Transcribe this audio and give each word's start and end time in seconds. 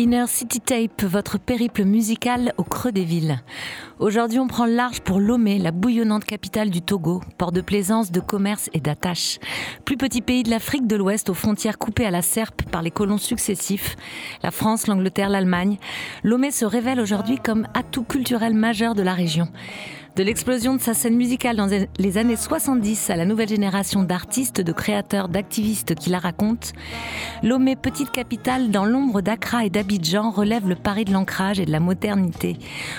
Inner 0.00 0.28
City 0.28 0.62
Tape, 0.62 1.02
votre 1.02 1.38
périple 1.38 1.84
musical 1.84 2.54
au 2.56 2.64
creux 2.64 2.90
des 2.90 3.04
villes. 3.04 3.38
Aujourd'hui, 3.98 4.38
on 4.38 4.46
prend 4.46 4.64
le 4.64 4.72
large 4.72 5.02
pour 5.02 5.20
Lomé, 5.20 5.58
la 5.58 5.72
bouillonnante 5.72 6.24
capitale 6.24 6.70
du 6.70 6.80
Togo, 6.80 7.20
port 7.36 7.52
de 7.52 7.60
plaisance, 7.60 8.10
de 8.10 8.20
commerce 8.20 8.70
et 8.72 8.80
d'attache. 8.80 9.38
Plus 9.84 9.98
petit 9.98 10.22
pays 10.22 10.42
de 10.42 10.48
l'Afrique 10.48 10.86
de 10.86 10.96
l'Ouest, 10.96 11.28
aux 11.28 11.34
frontières 11.34 11.76
coupées 11.76 12.06
à 12.06 12.10
la 12.10 12.22
serpe 12.22 12.62
par 12.62 12.80
les 12.80 12.90
colons 12.90 13.18
successifs, 13.18 13.96
la 14.42 14.50
France, 14.50 14.86
l'Angleterre, 14.86 15.28
l'Allemagne, 15.28 15.76
Lomé 16.24 16.50
se 16.50 16.64
révèle 16.64 16.98
aujourd'hui 16.98 17.36
comme 17.36 17.68
atout 17.74 18.04
culturel 18.04 18.54
majeur 18.54 18.94
de 18.94 19.02
la 19.02 19.12
région. 19.12 19.48
De 20.16 20.24
l'explosion 20.24 20.74
de 20.74 20.80
sa 20.80 20.92
scène 20.92 21.16
musicale 21.16 21.56
dans 21.56 21.68
les 21.98 22.18
années 22.18 22.36
70 22.36 23.10
à 23.10 23.16
la 23.16 23.24
nouvelle 23.24 23.48
génération 23.48 24.02
d'artistes, 24.02 24.60
de 24.60 24.72
créateurs, 24.72 25.28
d'activistes 25.28 25.94
qui 25.94 26.10
la 26.10 26.18
racontent, 26.18 26.68
Lomé, 27.44 27.76
petite 27.76 28.10
capitale 28.10 28.70
dans 28.70 28.84
l'ombre 28.84 29.20
d'Accra 29.20 29.64
et 29.64 29.70
d'Abidjan, 29.70 30.30
relève 30.30 30.68
le 30.68 30.74
pari 30.74 31.04
de 31.04 31.12
l'ancrage 31.12 31.60
et 31.60 31.64
de 31.64 31.70
la 31.70 31.80
modernité. 31.80 32.56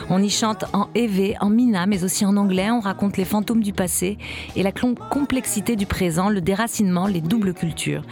On 0.10 0.24
y 0.24 0.30
chante 0.30 0.64
en 0.74 0.88
évé, 0.96 1.36
en 1.42 1.50
mina, 1.50 1.86
mais 1.86 2.04
aussi 2.06 2.26
en 2.26 2.38
anglais. 2.38 2.72
On 2.72 2.80
raconte 2.80 3.18
les 3.18 3.26
fantômes 3.26 3.62
du 3.62 3.74
passé 3.74 4.18
et 4.56 4.64
la 4.64 4.72
complexité 4.72 5.76
du 5.76 5.86
présent, 5.86 6.30
le 6.30 6.42
déracinement, 6.42 7.08
les 7.08 7.22
doubles 7.22 7.54
cultures. 7.54 8.04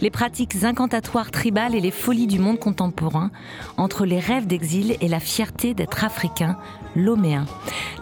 Les 0.00 0.10
pratiques 0.10 0.62
incantatoires 0.62 1.32
tribales 1.32 1.74
et 1.74 1.80
les 1.80 1.90
folies 1.90 2.28
du 2.28 2.38
monde 2.38 2.60
contemporain, 2.60 3.30
entre 3.76 4.06
les 4.06 4.20
rêves 4.20 4.46
d'exil 4.46 4.96
et 5.00 5.08
la 5.08 5.20
fierté 5.20 5.74
d'être 5.74 6.04
africain, 6.04 6.56
loméen. 6.96 7.46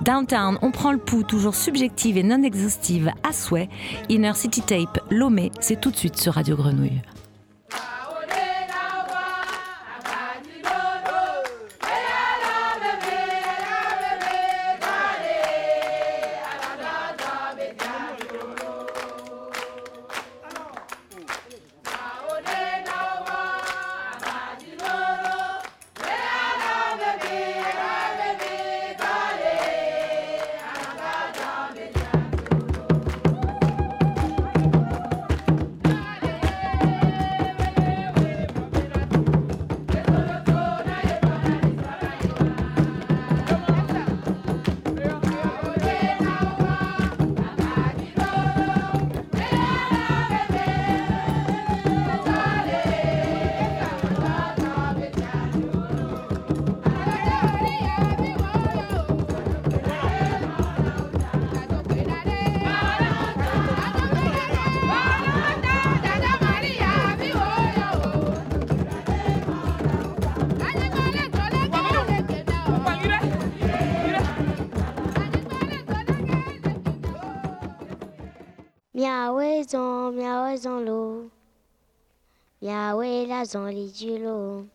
Downtown, 0.01 0.59
on 0.62 0.70
prend 0.70 0.92
le 0.92 0.98
pouls, 0.98 1.22
toujours 1.22 1.55
subjective 1.55 2.19
et 2.19 2.22
non 2.22 2.42
exhaustive 2.42 3.11
à 3.22 3.33
souhait. 3.33 3.69
Inner 4.08 4.34
City 4.34 4.62
Tape, 4.62 5.00
Lomé, 5.11 5.53
c'est 5.61 5.80
tout 5.80 5.91
de 5.91 5.97
suite 5.97 6.16
sur 6.16 6.34
Radio 6.34 6.56
Grenouille. 6.56 7.00
Zon 79.72 80.15
miawe 80.16 80.53
zon 80.65 80.84
lo 80.84 81.00
la 82.60 83.41
zon 83.53 83.69
li 83.77 83.87
du 83.99 84.12
lo 84.25 84.66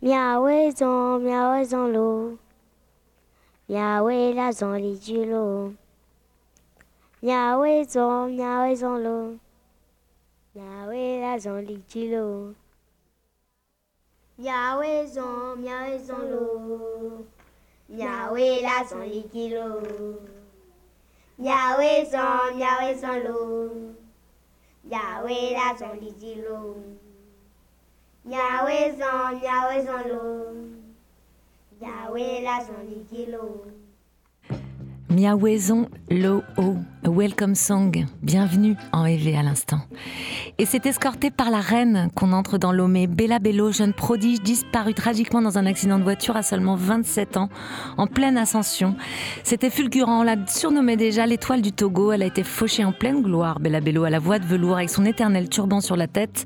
miawe 0.00 0.70
zon 0.78 1.22
miawe 1.24 1.64
zon 1.70 1.86
lo 1.96 2.38
miawe 3.68 4.16
la 4.38 4.52
zon 4.58 4.74
li 4.84 4.94
du 5.04 5.18
lo 5.32 5.44
miawe 7.22 7.72
zon 7.92 8.36
miawe 8.38 8.70
zon 8.80 8.96
lo 9.06 9.18
miawe 10.54 11.02
la 11.22 11.32
zon 11.44 11.58
li 11.68 11.76
du 11.90 12.02
lo 12.14 12.26
miawe 14.38 14.92
zon 15.14 15.58
miawe 15.62 15.98
zon 16.06 16.24
lo 16.32 16.44
miawe 17.88 18.46
la 18.66 18.76
zon 18.88 19.04
li 19.12 19.22
du 19.32 19.44
lo 19.54 19.66
Yahweh 21.40 22.04
son, 22.04 22.58
Yahweh 22.58 22.96
son 22.96 23.22
l'eau. 23.22 23.94
Yahweh 24.90 25.52
la 25.52 25.76
son 25.78 25.94
l'eau. 26.42 26.82
Yahweh 28.26 28.96
son, 28.98 29.38
Yahweh 29.40 29.86
son 29.86 30.08
l'eau. 30.08 30.56
Yahweh 31.80 32.42
la 32.42 32.60
son 32.60 32.82
l'eau. 33.30 33.66
Miaouaison 35.10 35.88
Lo 36.10 36.42
O, 36.58 36.76
a 37.02 37.08
welcome 37.08 37.54
song, 37.54 38.04
bienvenue 38.22 38.76
en 38.92 39.06
EV 39.06 39.36
à 39.36 39.42
l'instant. 39.42 39.80
Et 40.58 40.66
c'est 40.66 40.84
escorté 40.84 41.30
par 41.30 41.50
la 41.50 41.60
reine 41.60 42.10
qu'on 42.14 42.32
entre 42.32 42.58
dans 42.58 42.72
Lomé, 42.72 43.06
Bella 43.06 43.38
Bello, 43.38 43.72
jeune 43.72 43.94
prodige 43.94 44.42
disparue 44.42 44.92
tragiquement 44.92 45.40
dans 45.40 45.56
un 45.56 45.64
accident 45.64 45.98
de 45.98 46.02
voiture 46.04 46.36
à 46.36 46.42
seulement 46.42 46.76
27 46.76 47.38
ans, 47.38 47.48
en 47.96 48.06
pleine 48.06 48.36
ascension. 48.36 48.96
C'était 49.44 49.70
fulgurant, 49.70 50.20
on 50.20 50.22
l'a 50.24 50.36
surnommée 50.46 50.98
déjà 50.98 51.24
l'étoile 51.24 51.62
du 51.62 51.72
Togo, 51.72 52.12
elle 52.12 52.22
a 52.22 52.26
été 52.26 52.42
fauchée 52.42 52.84
en 52.84 52.92
pleine 52.92 53.22
gloire, 53.22 53.60
Bella 53.60 53.80
Bello, 53.80 54.04
à 54.04 54.10
la 54.10 54.18
voix 54.18 54.38
de 54.38 54.44
velours 54.44 54.76
avec 54.76 54.90
son 54.90 55.06
éternel 55.06 55.48
turban 55.48 55.80
sur 55.80 55.96
la 55.96 56.06
tête. 56.06 56.44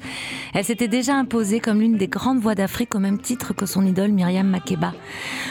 Elle 0.54 0.64
s'était 0.64 0.88
déjà 0.88 1.16
imposée 1.16 1.58
comme 1.58 1.80
l'une 1.80 1.96
des 1.96 2.08
grandes 2.08 2.38
voix 2.38 2.54
d'Afrique 2.54 2.94
au 2.94 3.00
même 3.00 3.18
titre 3.18 3.54
que 3.54 3.66
son 3.66 3.84
idole 3.84 4.12
Myriam 4.12 4.46
Makeba. 4.46 4.92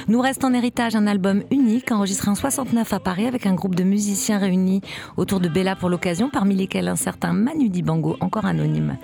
Nous 0.08 0.22
reste 0.22 0.46
en 0.46 0.54
héritage 0.54 0.96
un 0.96 1.08
album 1.08 1.44
unique 1.52 1.92
enregistré 1.92 2.30
en 2.30 2.36
69 2.36 2.94
à 2.94 3.01
Paris 3.02 3.28
avec 3.28 3.46
un 3.46 3.54
groupe 3.54 3.76
de 3.76 3.84
musiciens 3.84 4.38
réunis 4.38 4.82
autour 5.18 5.40
de 5.40 5.50
Bella 5.50 5.76
pour 5.76 5.90
l'occasion, 5.90 6.30
parmi 6.30 6.56
lesquels 6.56 6.88
un 6.88 6.96
certain 6.96 7.34
Manu 7.34 7.70
Dibango, 7.70 8.16
encore 8.22 8.46
anonyme. 8.46 8.98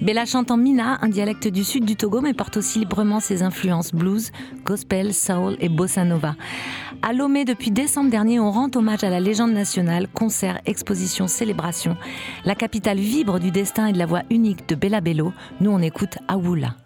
Bella 0.00 0.24
chante 0.24 0.50
en 0.50 0.56
mina, 0.56 0.98
un 1.02 1.08
dialecte 1.08 1.48
du 1.48 1.64
sud 1.64 1.84
du 1.84 1.96
Togo, 1.96 2.20
mais 2.20 2.34
porte 2.34 2.56
aussi 2.56 2.80
librement 2.80 3.20
ses 3.20 3.42
influences 3.42 3.92
blues, 3.92 4.32
gospel, 4.64 5.14
soul 5.14 5.56
et 5.60 5.68
bossa 5.68 6.04
nova. 6.04 6.34
À 7.02 7.12
Lomé, 7.12 7.44
depuis 7.44 7.70
décembre 7.70 8.10
dernier, 8.10 8.40
on 8.40 8.50
rend 8.50 8.70
hommage 8.74 9.04
à 9.04 9.10
la 9.10 9.20
légende 9.20 9.52
nationale, 9.52 10.08
concerts, 10.08 10.60
expositions, 10.66 11.26
célébrations. 11.26 11.96
La 12.44 12.54
capitale 12.54 12.98
vibre 12.98 13.38
du 13.38 13.50
destin 13.50 13.86
et 13.86 13.92
de 13.92 13.98
la 13.98 14.06
voix 14.06 14.22
unique 14.30 14.68
de 14.68 14.74
Bella 14.74 15.00
Bello. 15.00 15.32
Nous, 15.60 15.70
on 15.70 15.80
écoute 15.80 16.18
Aoula. 16.28 16.76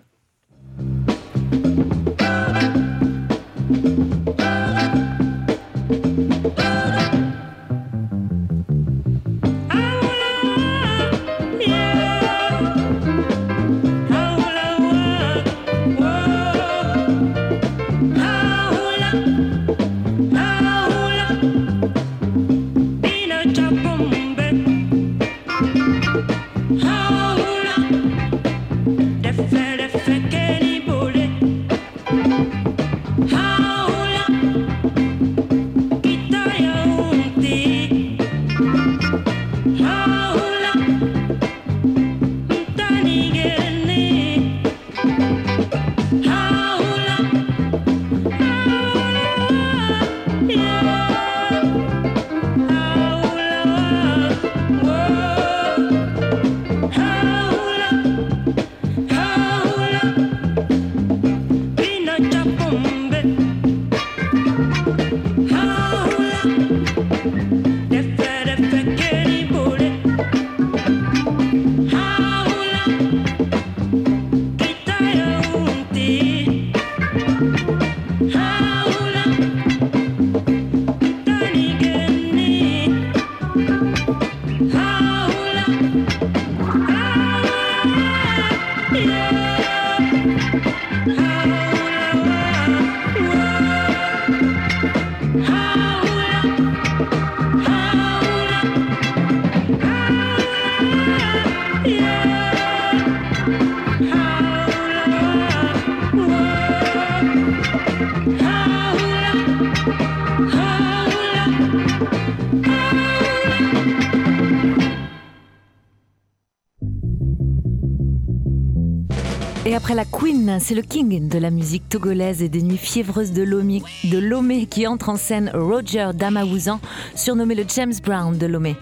Après 119.76 119.94
la 119.94 120.06
Queen, 120.06 120.56
c'est 120.58 120.74
le 120.74 120.80
king 120.80 121.28
de 121.28 121.38
la 121.38 121.50
musique 121.50 121.86
togolaise 121.90 122.42
et 122.42 122.48
des 122.48 122.62
nuits 122.62 122.78
fiévreuses 122.78 123.32
de 123.32 123.42
Lomé, 123.42 123.82
de 124.04 124.16
Lomé 124.16 124.64
qui 124.64 124.86
entre 124.86 125.10
en 125.10 125.16
scène 125.16 125.50
Roger 125.52 126.12
Damaouzan, 126.14 126.80
surnommé 127.14 127.54
le 127.54 127.64
James 127.68 127.92
Brown 128.02 128.38
de 128.38 128.46
Lomé. 128.46 128.76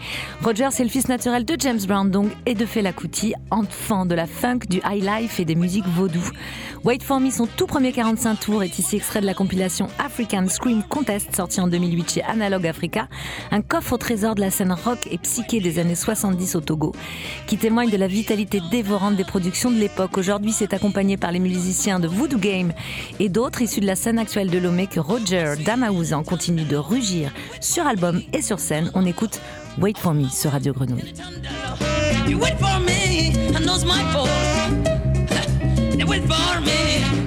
Roger, 0.45 0.69
c'est 0.71 0.85
le 0.85 0.89
fils 0.89 1.09
naturel 1.09 1.45
de 1.45 1.57
James 1.59 1.81
Brown 1.89 2.09
donc 2.09 2.31
et 2.47 2.55
de 2.55 2.65
Fela 2.65 2.93
Kuti, 2.93 3.35
enfant 3.51 4.07
de 4.07 4.15
la 4.15 4.27
funk, 4.27 4.61
du 4.71 4.81
high 4.89 5.03
life 5.03 5.41
et 5.41 5.45
des 5.45 5.57
musiques 5.57 5.89
vaudou. 5.89 6.23
Wait 6.85 7.03
for 7.03 7.19
Me, 7.19 7.31
son 7.31 7.47
tout 7.47 7.67
premier 7.67 7.93
45 7.93 8.39
tours, 8.39 8.63
est 8.63 8.79
ici 8.79 8.97
extrait 8.97 9.23
de 9.23 9.27
la 9.27 9.33
compilation 9.33 9.89
African 9.99 10.47
Scream 10.49 10.83
Contest, 10.83 11.35
sortie 11.35 11.61
en 11.61 11.67
2008 11.67 12.11
chez 12.11 12.23
Analog 12.23 12.67
Africa, 12.67 13.09
un 13.51 13.63
coffre 13.63 13.95
au 13.95 13.97
trésor 13.97 14.35
de 14.35 14.43
la 14.43 14.51
scène 14.51 14.73
rock 14.73 15.09
et 15.11 15.17
psyché 15.17 15.61
des 15.61 15.79
années 15.79 15.95
70 15.95 16.57
au 16.57 16.61
Togo, 16.61 16.93
qui 17.47 17.57
témoigne 17.57 17.91
de 17.91 17.97
la 17.97 18.07
vitalité 18.07 18.61
dévorante 18.71 19.17
des 19.17 19.25
productions 19.25 19.71
de 19.71 19.79
l'époque. 19.79 20.19
Aujourd'hui, 20.19 20.53
c'est 20.53 20.75
accompagné 20.85 21.17
par 21.17 21.33
les 21.33 21.39
musiciens 21.39 21.99
de 21.99 22.07
Voodoo 22.07 22.37
Game 22.39 22.75
et 23.19 23.31
d'autres 23.31 23.63
issus 23.63 23.81
de 23.81 23.87
la 23.87 23.97
scène 23.97 24.19
actuelle 24.19 24.51
de 24.51 24.59
Lomé 24.59 24.87
que 24.87 25.01
Roger 25.01 25.55
Damaouzan 25.65 26.23
continue 26.25 26.65
de 26.65 26.77
rugir 26.77 27.33
sur 27.63 27.87
album 27.87 28.21
et 28.35 28.43
sur 28.43 28.59
scène. 28.59 28.91
On 28.93 29.07
écoute 29.07 29.41
Wait 29.79 29.97
for 29.97 30.13
Me 30.13 30.29
sur 30.29 30.51
Radio 30.51 30.75
Grenouille. 30.75 31.15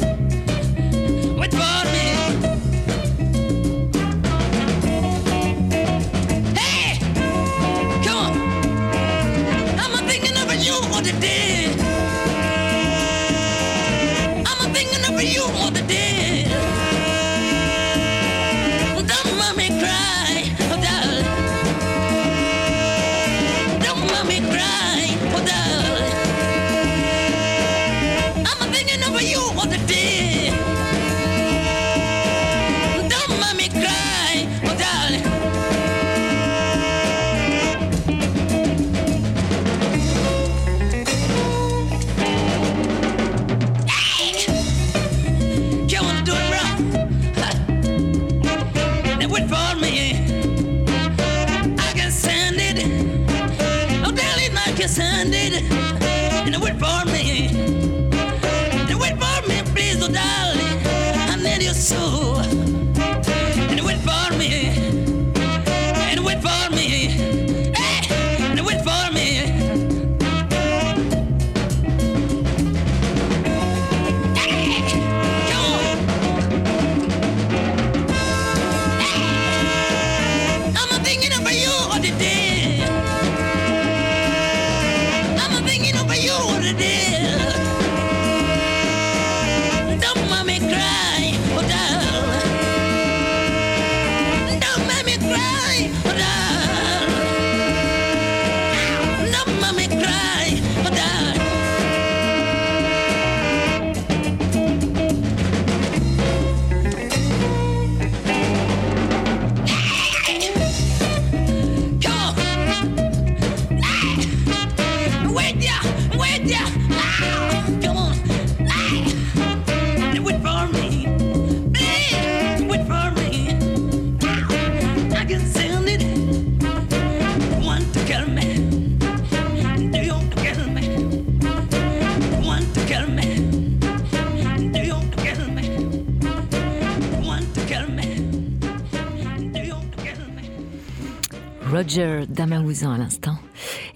Damaouzan 142.77 142.93
à 142.93 142.97
l'instant. 142.97 143.26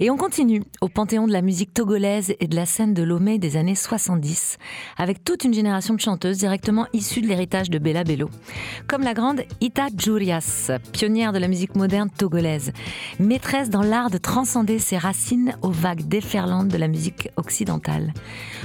Et 0.04 0.10
on 0.10 0.18
continue 0.18 0.64
au 0.82 0.90
panthéon 0.90 1.28
de 1.28 1.32
la 1.32 1.44
musique 1.44 1.76
togolaise 1.76 2.34
et 2.40 2.48
de 2.48 2.56
la 2.56 2.66
scène 2.66 2.96
de 2.96 3.04
Lomé 3.04 3.38
des 3.38 3.56
années 3.56 3.76
70, 3.76 4.58
avec 4.98 5.24
toute 5.24 5.44
une 5.44 5.54
génération 5.54 5.94
de 5.94 6.00
chanteuses 6.00 6.40
directement 6.40 6.88
issues 6.92 7.22
de 7.22 7.28
l'héritage 7.28 7.70
de 7.70 7.78
Bella 7.78 8.04
Bello, 8.04 8.28
comme 8.88 9.04
la 9.04 9.14
grande 9.14 9.44
Ita 9.62 9.90
Jurias, 9.96 10.72
pionnière 10.92 11.34
de 11.34 11.38
la 11.38 11.48
musique 11.48 11.76
moderne 11.76 12.10
togolaise, 12.10 12.74
maîtresse 13.20 13.70
dans 13.70 13.84
l'art 13.84 14.10
de 14.10 14.18
transcender 14.18 14.80
ses 14.80 14.98
racines 14.98 15.56
aux 15.62 15.70
vagues 15.70 16.08
déferlantes 16.08 16.70
de 16.70 16.78
la 16.78 16.88
musique 16.88 17.30
occidentale. 17.36 18.12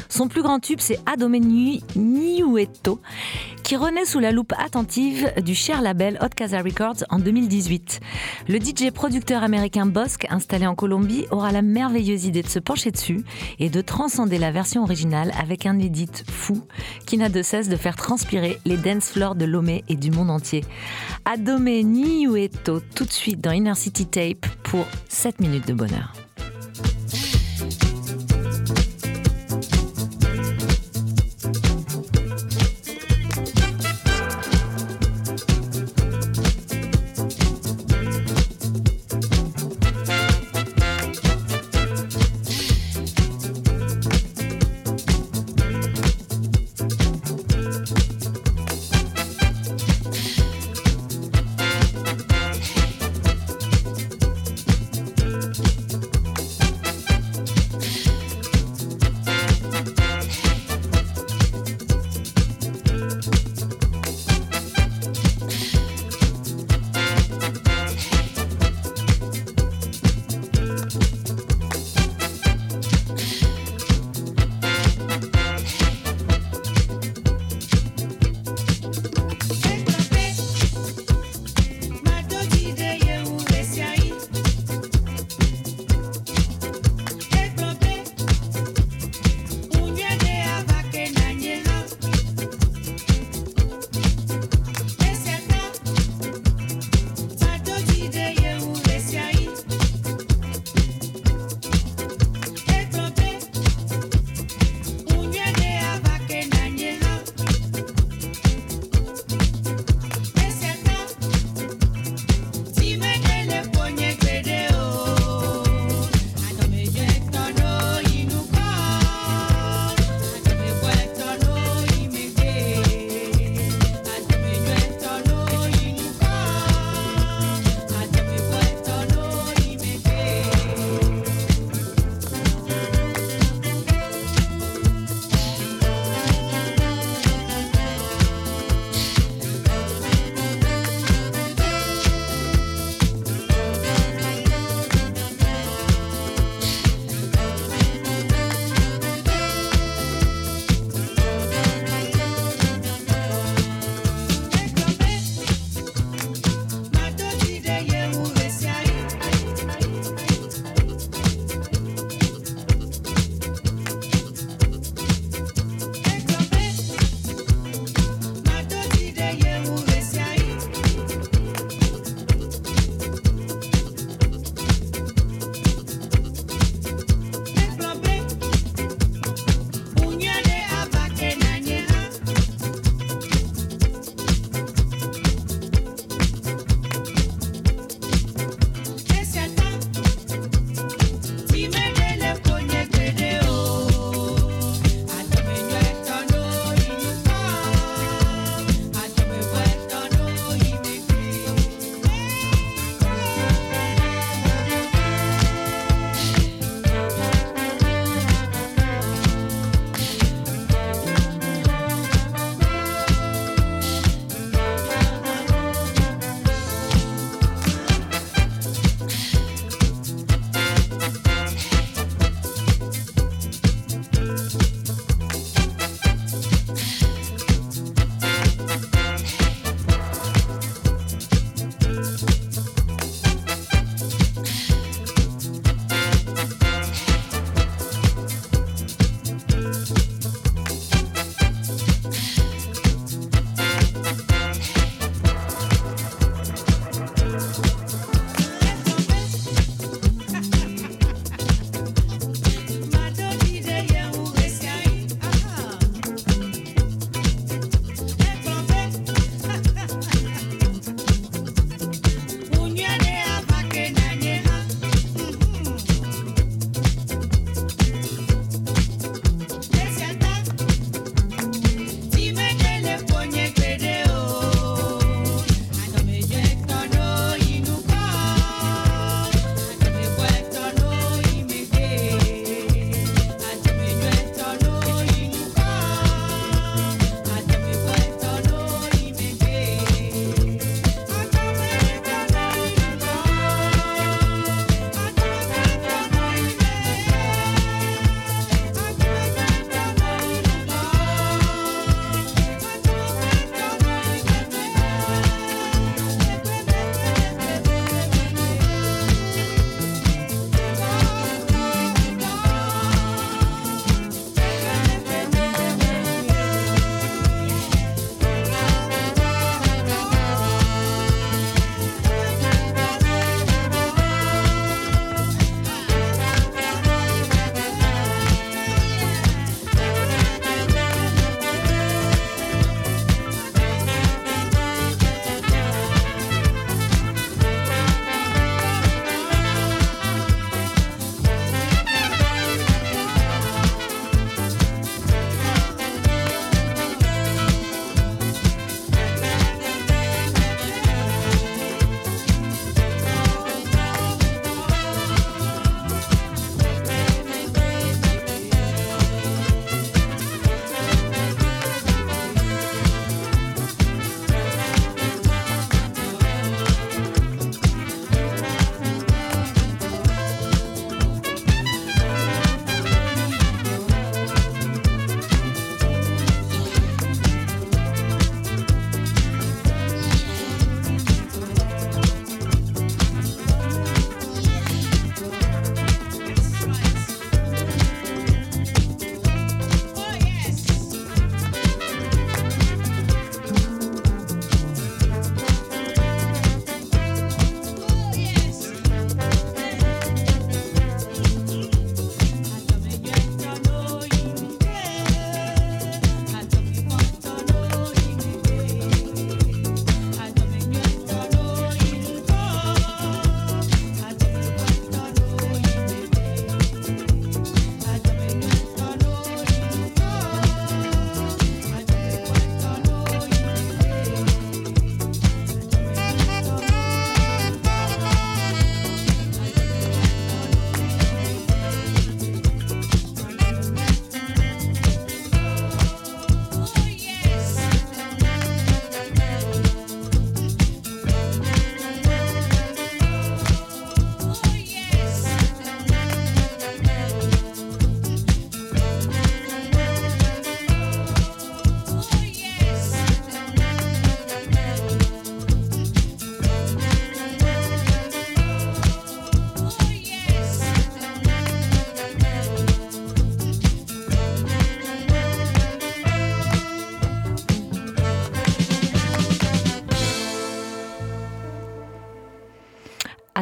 Son 0.09 0.28
plus 0.28 0.40
grand 0.40 0.59
tube, 0.59 0.81
c'est 0.81 1.00
Adome 1.05 1.37
Nui 1.37 1.85
Niueto, 1.97 2.99
qui 3.62 3.76
renaît 3.76 4.07
sous 4.07 4.21
la 4.21 4.31
loupe 4.31 4.55
attentive 4.59 5.31
du 5.45 5.55
cher 5.55 5.83
label 5.83 6.19
Hot 6.23 6.35
Casa 6.35 6.62
Records 6.62 7.05
en 7.11 7.19
2018. 7.19 8.00
Le 8.49 8.59
DJ 8.59 8.90
producteur 8.90 9.43
américain 9.43 9.85
Bosque, 9.85 10.26
installé 10.31 10.66
en 10.66 10.75
Colombie, 10.75 11.25
aura 11.30 11.52
la 11.52 11.62
merveilleuse 11.62 12.25
idée 12.25 12.42
de 12.42 12.49
se 12.49 12.59
pencher 12.59 12.90
dessus 12.90 13.25
et 13.59 13.71
de 13.71 13.80
transcender 13.80 14.38
la 14.38 14.52
version 14.52 14.83
originale 14.83 15.33
avec 15.40 15.66
un 15.66 15.78
edit 15.78 16.25
fou 16.30 16.62
qui 17.06 17.16
n'a 17.16 17.28
de 17.28 17.42
cesse 17.42 17.68
de 17.68 17.76
faire 17.76 17.97
transpirer 17.97 18.59
les 18.64 18.76
dance 18.76 19.11
floors 19.11 19.35
de 19.35 19.45
Lomé 19.45 19.85
et 19.88 19.97
du 19.97 20.11
monde 20.11 20.30
entier. 20.30 20.64
Adome 21.25 21.83
Niueto, 21.83 22.80
tout 22.95 23.04
de 23.04 23.12
suite 23.12 23.40
dans 23.40 23.52
Inner 23.52 23.75
City 23.75 24.06
Tape 24.06 24.47
pour 24.62 24.87
7 25.09 25.40
minutes 25.40 25.66
de 25.66 25.75
bonheur. 25.75 26.12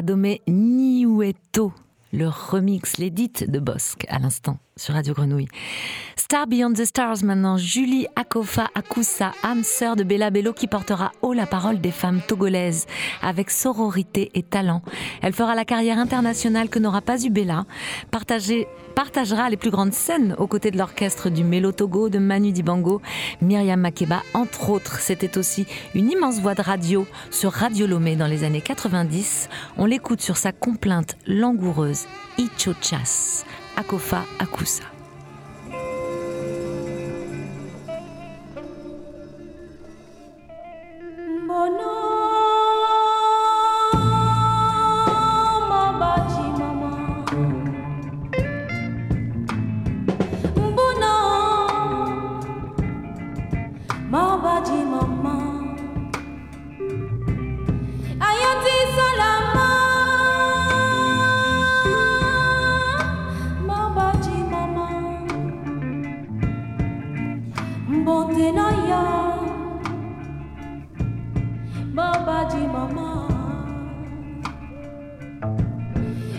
Le 0.06 0.16
remix, 2.54 2.98
l'édite 2.98 3.50
de 3.50 3.58
Bosque 3.58 4.06
à 4.08 4.20
l'instant 4.20 4.58
sur 4.76 4.94
Radio 4.94 5.14
Grenouille. 5.14 5.48
Star 6.16 6.46
Beyond 6.46 6.72
the 6.72 6.84
Stars 6.84 7.22
maintenant, 7.22 7.56
Julie 7.56 8.06
Akofa 8.16 8.68
Akusa, 8.74 9.32
âme 9.42 9.62
sœur 9.62 9.94
de 9.94 10.02
Bella 10.02 10.30
Bello 10.30 10.52
qui 10.52 10.66
portera 10.66 11.12
haut 11.22 11.32
la 11.32 11.46
parole 11.46 11.80
des 11.80 11.90
femmes 11.90 12.20
togolaises 12.26 12.86
avec 13.22 13.50
sororité 13.50 14.30
et 14.34 14.42
talent. 14.42 14.82
Elle 15.22 15.32
fera 15.32 15.54
la 15.54 15.64
carrière 15.64 15.98
internationale 15.98 16.68
que 16.68 16.78
n'aura 16.78 17.02
pas 17.02 17.22
eu 17.24 17.30
Bella, 17.30 17.66
partagera 18.10 19.50
les 19.50 19.56
plus 19.56 19.70
grandes 19.70 19.92
scènes 19.92 20.34
aux 20.38 20.46
côtés 20.46 20.70
de 20.70 20.78
l'orchestre 20.78 21.30
du 21.30 21.44
Mélo 21.44 21.72
Togo, 21.72 22.08
de 22.08 22.18
Manu 22.18 22.52
Dibango, 22.52 23.00
Myriam 23.42 23.80
Makeba, 23.80 24.22
entre 24.32 24.70
autres. 24.70 25.00
C'était 25.00 25.38
aussi 25.38 25.66
une 25.94 26.10
immense 26.10 26.40
voix 26.40 26.54
de 26.54 26.62
radio 26.62 27.06
sur 27.30 27.52
Radio 27.52 27.86
Lomé 27.86 28.16
dans 28.16 28.26
les 28.26 28.44
années 28.44 28.60
90. 28.60 29.48
On 29.76 29.86
l'écoute 29.86 30.20
sur 30.20 30.36
sa 30.36 30.52
complainte 30.52 31.16
langoureuse 31.26 32.06
Ichochas. 32.36 33.44
Akofa 33.76 34.24
Akusa. 34.38 34.84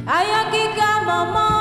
Dans 0.06 1.55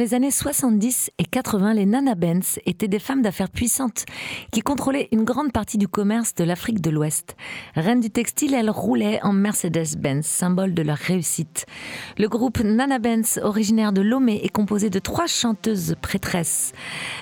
les 0.00 0.14
années 0.14 0.30
70 0.30 1.10
et 1.18 1.24
80, 1.24 1.74
les 1.74 1.84
Nana 1.84 2.14
Benz 2.14 2.58
étaient 2.64 2.88
des 2.88 2.98
femmes 2.98 3.20
d'affaires 3.20 3.50
puissantes 3.50 4.06
qui 4.50 4.62
contrôlaient 4.62 5.08
une 5.12 5.24
grande 5.24 5.52
partie 5.52 5.76
du 5.76 5.88
commerce 5.88 6.34
de 6.34 6.42
l'Afrique 6.42 6.80
de 6.80 6.88
l'Ouest. 6.88 7.36
Reines 7.74 8.00
du 8.00 8.08
textile, 8.08 8.54
elles 8.54 8.70
roulaient 8.70 9.20
en 9.22 9.34
Mercedes-Benz, 9.34 10.24
symbole 10.24 10.72
de 10.72 10.80
leur 10.80 10.96
réussite. 10.96 11.66
Le 12.16 12.30
groupe 12.30 12.60
Nana 12.60 12.98
Benz, 12.98 13.40
originaire 13.42 13.92
de 13.92 14.00
Lomé, 14.00 14.40
est 14.42 14.48
composé 14.48 14.88
de 14.88 14.98
trois 15.00 15.26
chanteuses 15.26 15.94
prêtresses, 16.00 16.72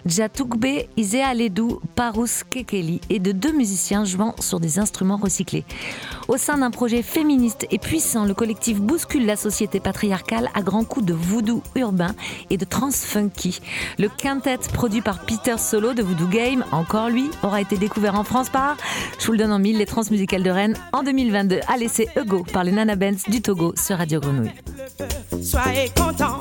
Jatugbe 0.06 0.86
Isea 0.96 1.34
Ledou, 1.34 1.80
Parus 1.96 2.44
Kekeli, 2.44 3.00
et 3.10 3.18
de 3.18 3.32
deux 3.32 3.52
musiciens 3.52 4.04
jouant 4.04 4.36
sur 4.38 4.60
des 4.60 4.78
instruments 4.78 5.16
recyclés. 5.16 5.64
Au 6.28 6.36
sein 6.36 6.58
d'un 6.58 6.70
projet 6.70 7.02
féministe 7.02 7.66
et 7.72 7.78
puissant, 7.78 8.24
le 8.24 8.34
collectif 8.34 8.80
bouscule 8.80 9.26
la 9.26 9.34
société 9.34 9.80
patriarcale 9.80 10.48
à 10.54 10.62
grands 10.62 10.84
coups 10.84 11.06
de 11.06 11.14
voodoo 11.14 11.60
urbain 11.74 12.14
et 12.50 12.56
de 12.56 12.67
trance 12.68 13.04
funky. 13.04 13.60
Le 13.98 14.08
quintet 14.08 14.58
produit 14.72 15.00
par 15.00 15.24
Peter 15.24 15.56
Solo 15.58 15.94
de 15.94 16.02
Voodoo 16.02 16.26
Game, 16.26 16.64
encore 16.72 17.08
lui, 17.08 17.30
aura 17.42 17.60
été 17.60 17.76
découvert 17.76 18.14
en 18.14 18.24
France 18.24 18.48
par, 18.50 18.76
je 19.18 19.26
vous 19.26 19.32
le 19.32 19.38
donne 19.38 19.52
en 19.52 19.58
mille, 19.58 19.78
les 19.78 19.86
trans 19.86 20.02
musicales 20.10 20.42
de 20.42 20.50
Rennes 20.50 20.76
en 20.92 21.02
2022. 21.02 21.60
Allez, 21.68 21.88
c'est 21.88 22.08
Ego 22.16 22.44
par 22.52 22.64
les 22.64 22.72
Nana 22.72 22.96
Benz 22.96 23.24
du 23.28 23.42
Togo 23.42 23.74
sur 23.76 23.98
Radio 23.98 24.20
Grenouille. 24.20 24.52
Soyez 25.42 25.90
contents. 25.96 26.38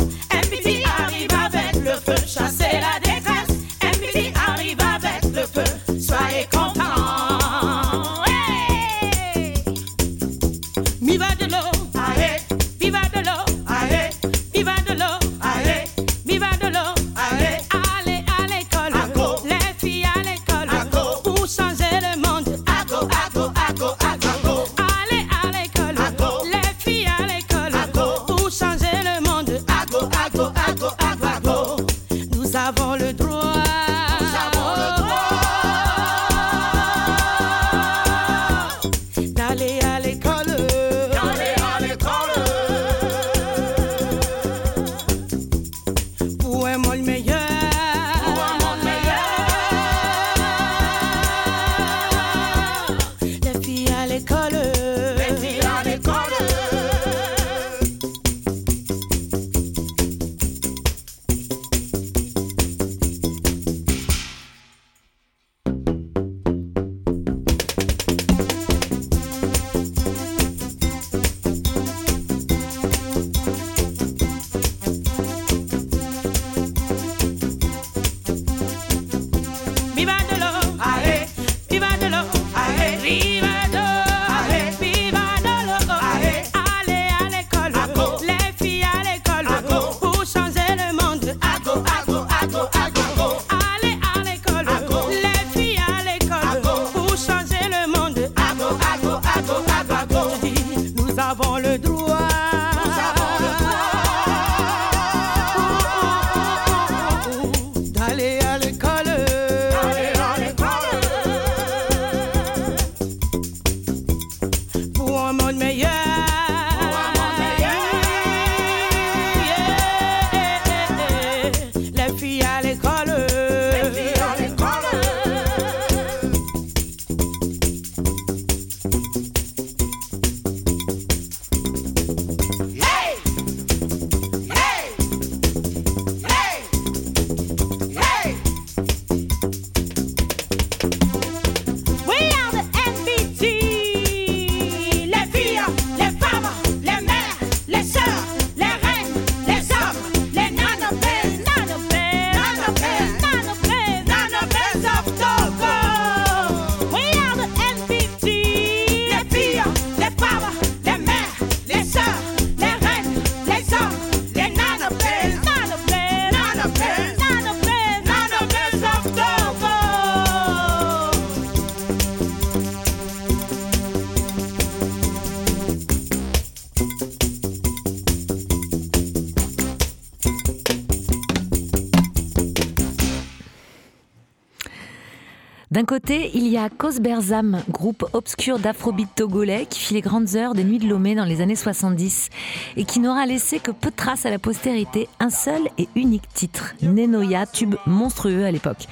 D'un 185.78 185.86
côté, 185.86 186.32
il 186.34 186.48
y 186.48 186.58
a 186.58 186.70
Berzam, 187.00 187.62
groupe 187.70 188.04
obscur 188.14 188.58
d'afrobeat 188.58 189.10
togolais 189.14 189.68
qui 189.70 189.80
fit 189.80 189.94
les 189.94 190.02
grandes 190.02 190.36
heures 190.36 190.56
des 190.56 190.64
Nuits 190.64 190.80
de 190.80 190.88
Lomé 190.88 191.14
dans 191.14 191.24
les 191.24 191.40
années 191.40 191.56
70 191.56 192.32
et 192.78 192.84
qui 192.84 193.00
n'aura 193.00 193.28
laissé 193.28 193.60
que 193.60 193.70
peu 193.70 193.92
de 193.92 193.96
traces 193.96 194.26
à 194.26 194.32
la 194.32 194.40
postérité, 194.40 195.08
un 195.20 195.30
seul 195.30 195.62
et 195.78 195.88
unique 195.94 196.28
titre, 196.34 196.74
Nenoya, 196.82 197.46
tube 197.46 197.76
monstrueux 197.86 198.44
à 198.44 198.50
l'époque. 198.50 198.88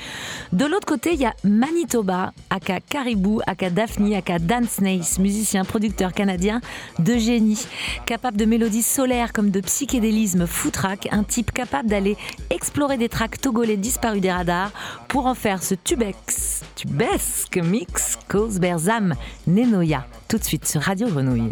De 0.56 0.64
l'autre 0.64 0.88
côté, 0.88 1.16
il 1.16 1.20
y 1.20 1.26
a 1.26 1.34
Manitoba, 1.44 2.32
aka 2.50 2.80
Caribou, 2.80 3.42
aka 3.46 3.70
Daphne, 3.70 4.16
aka 4.16 4.40
Dan 4.40 4.66
Snace, 4.66 5.20
musicien, 5.20 5.66
producteur 5.66 6.14
canadien 6.14 6.62
de 6.98 7.18
génie, 7.18 7.68
capable 8.06 8.38
de 8.38 8.46
mélodies 8.46 8.82
solaires 8.82 9.34
comme 9.34 9.50
de 9.50 9.60
psychédélisme 9.60 10.48
foutraque, 10.48 11.10
un 11.12 11.24
type 11.24 11.52
capable 11.52 11.90
d'aller 11.90 12.16
explorer 12.52 12.98
des 12.98 13.10
tracks 13.10 13.42
togolais 13.42 13.76
disparus 13.76 14.22
des 14.22 14.32
radars 14.32 14.72
pour 15.10 15.26
en 15.26 15.36
faire 15.36 15.62
ce 15.62 15.76
tubex 15.76 16.62
tubesque 16.78 17.58
mix 17.58 18.18
Cause 18.30 18.58
Berzam 18.58 19.14
Nenoya, 19.48 20.08
tout 20.30 20.38
de 20.38 20.44
suite 20.46 20.66
sur 20.66 20.80
Radio 20.80 21.10
Grenouille. 21.10 21.52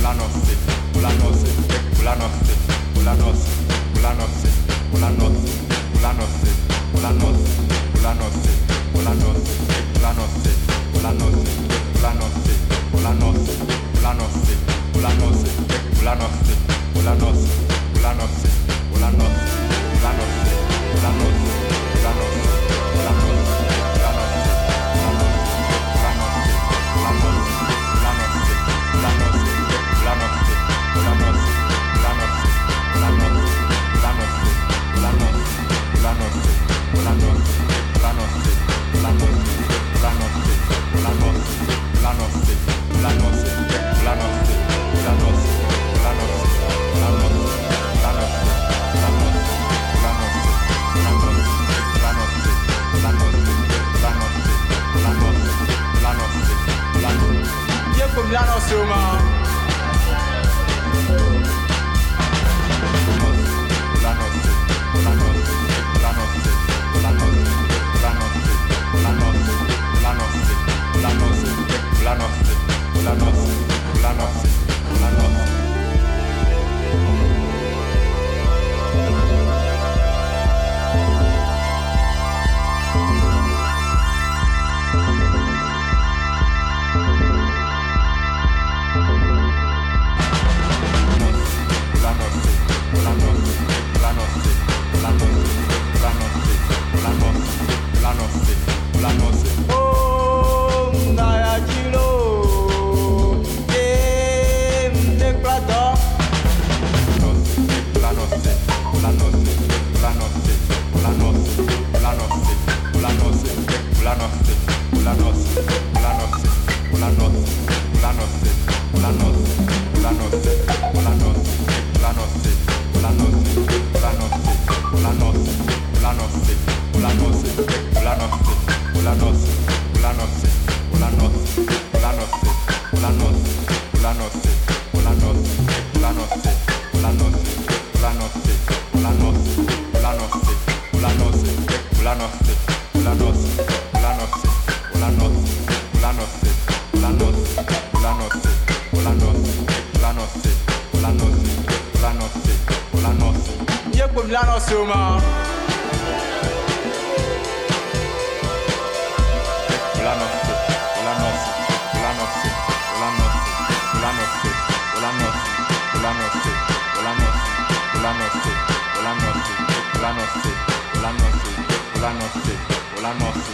Ulanos, 0.00 0.32
Ulanos, 0.96 1.36
Ulanos, 2.00 2.32
Ulanos, 18.94 19.59
Llanosuma. 58.30 59.19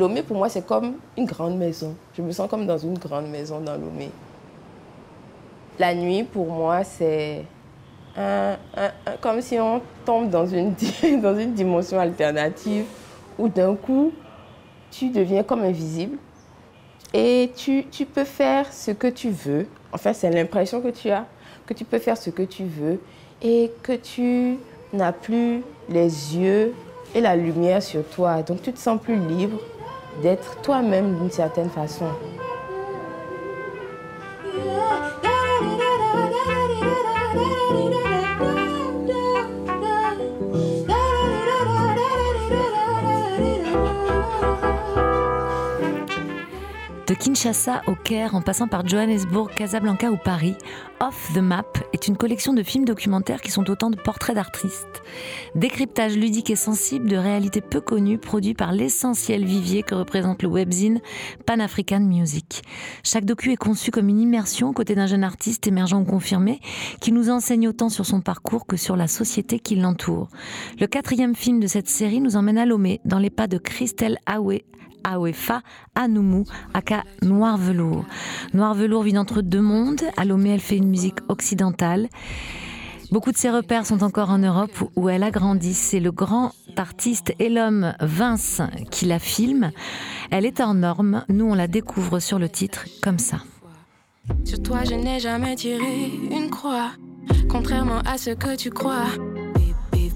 Lomé, 0.00 0.22
pour 0.22 0.36
moi, 0.36 0.48
c'est 0.48 0.66
comme 0.66 0.94
une 1.16 1.26
grande 1.26 1.56
maison. 1.56 1.94
Je 2.16 2.22
me 2.22 2.32
sens 2.32 2.48
comme 2.48 2.66
dans 2.66 2.78
une 2.78 2.98
grande 2.98 3.28
maison 3.28 3.60
dans 3.60 3.74
Lomé. 3.74 4.10
La 5.78 5.94
nuit, 5.94 6.24
pour 6.24 6.46
moi, 6.46 6.82
c'est 6.84 7.44
comme 9.20 9.40
si 9.40 9.58
on 9.58 9.80
tombe 10.04 10.30
dans 10.30 10.46
une, 10.46 10.74
dans 11.22 11.38
une 11.38 11.52
dimension 11.52 12.00
alternative 12.00 12.84
où 13.38 13.48
d'un 13.48 13.74
coup, 13.76 14.12
tu 14.90 15.10
deviens 15.10 15.42
comme 15.42 15.62
invisible 15.62 16.16
et 17.12 17.50
tu, 17.54 17.84
tu 17.90 18.06
peux 18.06 18.24
faire 18.24 18.72
ce 18.72 18.90
que 18.90 19.06
tu 19.06 19.30
veux. 19.30 19.66
Enfin, 19.92 20.12
c'est 20.12 20.30
l'impression 20.30 20.80
que 20.80 20.88
tu 20.88 21.10
as, 21.10 21.26
que 21.66 21.74
tu 21.74 21.84
peux 21.84 21.98
faire 21.98 22.16
ce 22.16 22.30
que 22.30 22.42
tu 22.42 22.64
veux 22.64 23.00
et 23.42 23.70
que 23.82 23.92
tu 23.92 24.56
n'as 24.92 25.12
plus 25.12 25.62
les 25.88 26.36
yeux 26.36 26.72
et 27.14 27.20
la 27.20 27.36
lumière 27.36 27.82
sur 27.82 28.04
toi. 28.04 28.42
Donc 28.42 28.62
tu 28.62 28.72
te 28.72 28.78
sens 28.78 29.00
plus 29.00 29.16
libre 29.16 29.58
d'être 30.22 30.60
toi-même 30.62 31.16
d'une 31.18 31.30
certaine 31.30 31.70
façon. 31.70 32.06
De 47.10 47.14
Kinshasa 47.16 47.82
au 47.88 47.96
Caire, 47.96 48.36
en 48.36 48.40
passant 48.40 48.68
par 48.68 48.86
Johannesburg, 48.86 49.50
Casablanca 49.56 50.12
ou 50.12 50.16
Paris, 50.16 50.54
Off 51.00 51.32
the 51.34 51.38
Map 51.38 51.64
est 52.00 52.08
une 52.08 52.16
collection 52.16 52.54
de 52.54 52.62
films 52.62 52.86
documentaires 52.86 53.42
qui 53.42 53.50
sont 53.50 53.68
autant 53.68 53.90
de 53.90 53.96
portraits 53.96 54.34
d'artistes. 54.34 55.02
Décryptage 55.54 56.16
ludique 56.16 56.48
et 56.48 56.56
sensible 56.56 57.10
de 57.10 57.16
réalités 57.16 57.60
peu 57.60 57.82
connues 57.82 58.16
produits 58.16 58.54
par 58.54 58.72
l'essentiel 58.72 59.44
vivier 59.44 59.82
que 59.82 59.94
représente 59.94 60.42
le 60.42 60.48
webzine 60.48 61.00
Pan 61.44 61.60
African 61.60 62.00
Music. 62.00 62.62
Chaque 63.04 63.26
docu 63.26 63.52
est 63.52 63.56
conçu 63.56 63.90
comme 63.90 64.08
une 64.08 64.20
immersion 64.20 64.70
aux 64.70 64.72
côtés 64.72 64.94
d'un 64.94 65.06
jeune 65.06 65.24
artiste 65.24 65.66
émergent 65.66 66.00
ou 66.00 66.04
confirmé 66.04 66.60
qui 67.02 67.12
nous 67.12 67.28
enseigne 67.28 67.68
autant 67.68 67.90
sur 67.90 68.06
son 68.06 68.22
parcours 68.22 68.66
que 68.66 68.78
sur 68.78 68.96
la 68.96 69.06
société 69.06 69.58
qui 69.58 69.76
l'entoure. 69.76 70.28
Le 70.80 70.86
quatrième 70.86 71.34
film 71.34 71.60
de 71.60 71.66
cette 71.66 71.88
série 71.88 72.20
nous 72.20 72.36
emmène 72.36 72.56
à 72.56 72.64
Lomé, 72.64 73.00
dans 73.04 73.18
les 73.18 73.30
pas 73.30 73.46
de 73.46 73.58
Christelle 73.58 74.18
Aoué, 74.26 74.64
Awefa 75.04 75.62
Anoumou, 75.94 76.44
aka 76.74 77.04
Noir 77.22 77.56
Velours. 77.56 78.04
Noir 78.54 78.74
Velours 78.74 79.02
vit 79.02 79.18
entre 79.18 79.42
deux 79.42 79.60
mondes. 79.60 80.02
À 80.16 80.24
Lomé, 80.24 80.50
elle 80.50 80.60
fait 80.60 80.76
une 80.76 80.88
musique 80.88 81.18
occidentale. 81.28 82.08
Beaucoup 83.10 83.32
de 83.32 83.36
ses 83.36 83.50
repères 83.50 83.86
sont 83.86 84.04
encore 84.04 84.30
en 84.30 84.38
Europe 84.38 84.84
où 84.94 85.08
elle 85.08 85.24
a 85.24 85.32
grandi. 85.32 85.74
C'est 85.74 85.98
le 85.98 86.12
grand 86.12 86.52
artiste 86.76 87.34
et 87.40 87.48
l'homme 87.48 87.94
Vince 88.00 88.62
qui 88.90 89.06
la 89.06 89.18
filme. 89.18 89.72
Elle 90.30 90.46
est 90.46 90.60
en 90.60 90.74
norme. 90.74 91.24
Nous, 91.28 91.44
on 91.44 91.54
la 91.54 91.66
découvre 91.66 92.20
sur 92.20 92.38
le 92.38 92.48
titre 92.48 92.86
comme 93.02 93.18
ça. 93.18 93.38
Sur 94.44 94.62
toi, 94.62 94.84
je 94.84 94.94
n'ai 94.94 95.18
jamais 95.18 95.56
tiré 95.56 96.12
une 96.30 96.50
croix, 96.50 96.92
contrairement 97.48 98.00
à 98.06 98.16
ce 98.16 98.30
que 98.30 98.54
tu 98.54 98.70
crois. 98.70 99.06
Bébé, 99.90 100.12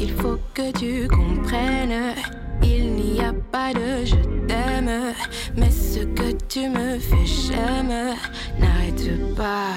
il 0.00 0.10
faut 0.10 0.38
que 0.52 0.72
tu 0.72 1.06
comprennes. 1.06 2.14
Il 2.62 2.94
n'y 2.94 3.20
a 3.20 3.32
pas 3.50 3.72
de 3.72 4.04
je 4.04 4.16
t'aime, 4.46 5.14
mais 5.56 5.70
ce 5.70 6.00
que 6.00 6.32
tu 6.48 6.68
me 6.68 6.98
fais, 6.98 7.26
j'aime. 7.26 8.14
N'arrête 8.58 9.34
pas, 9.36 9.74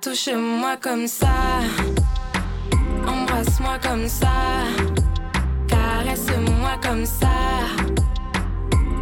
touche-moi 0.00 0.76
comme 0.80 1.06
ça, 1.06 1.60
embrasse-moi 3.06 3.78
comme 3.82 4.08
ça, 4.08 4.64
caresse-moi 5.68 6.78
comme 6.82 7.04
ça. 7.04 7.28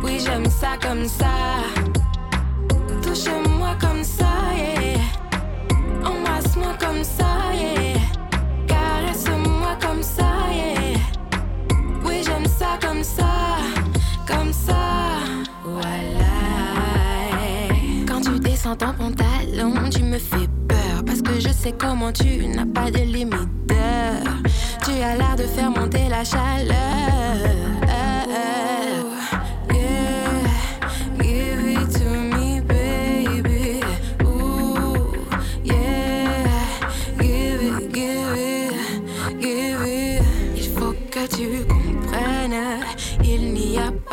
Oui, 0.03 0.19
j'aime 0.25 0.47
ça 0.47 0.77
comme 0.81 1.07
ça, 1.07 1.61
touche-moi 3.03 3.77
comme 3.81 4.03
ça, 4.03 4.33
yeah. 4.57 6.09
embrasse-moi 6.09 6.75
comme 6.81 7.05
ça, 7.05 7.53
yeah. 7.55 7.80
Comme 13.01 13.05
ça, 13.05 13.57
comme 14.27 14.53
ça. 14.53 14.75
Voilà. 15.65 15.87
Quand 18.07 18.21
tu 18.21 18.39
descends 18.39 18.77
ton 18.77 18.93
pantalon, 18.93 19.73
tu 19.91 20.03
me 20.03 20.19
fais 20.19 20.49
peur. 20.69 21.03
Parce 21.07 21.23
que 21.23 21.41
je 21.41 21.49
sais 21.49 21.73
comment 21.73 22.13
tu 22.13 22.47
n'as 22.47 22.67
pas 22.67 22.91
de 22.91 22.99
limiteur. 22.99 24.21
Tu 24.85 24.91
as 24.91 25.17
l'air 25.17 25.37
de 25.37 25.45
faire 25.45 25.71
monter 25.71 26.09
la 26.11 26.25
chaleur. 26.25 27.70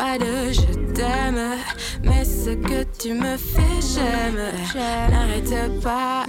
Pas 0.08 0.18
de 0.18 0.52
je 0.52 0.92
t'aime, 0.94 1.56
mais 2.02 2.24
ce 2.24 2.50
que 2.50 2.84
tu 2.98 3.12
me 3.12 3.36
fais, 3.36 3.78
j'aime. 3.92 4.40
N'arrête 5.10 5.80
pas, 5.82 6.24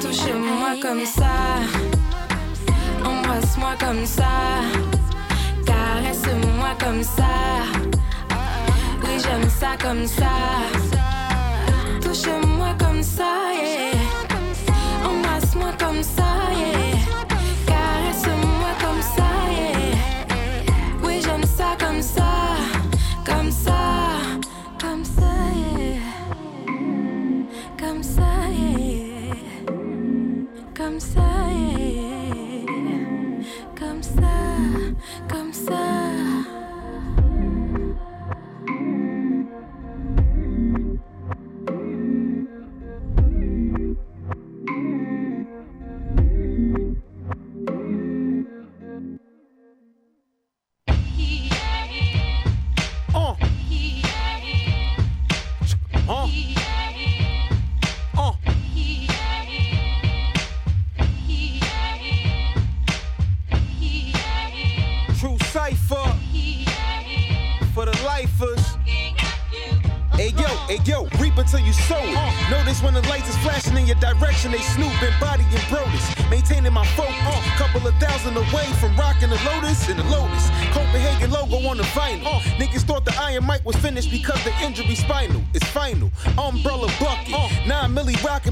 touche-moi 0.00 0.72
comme 0.80 1.04
ça, 1.04 1.34
embrasse-moi 3.04 3.74
comme 3.80 4.06
ça, 4.06 4.34
caresse-moi 5.66 6.72
comme 6.78 7.02
ça. 7.02 7.34
Oui, 9.02 9.14
j'aime 9.22 9.48
ça 9.60 9.76
comme 9.80 10.06
ça. 10.06 10.34
Touche-moi 12.00 12.74
comme 12.78 13.02
ça, 13.02 13.32
yeah. 13.60 14.07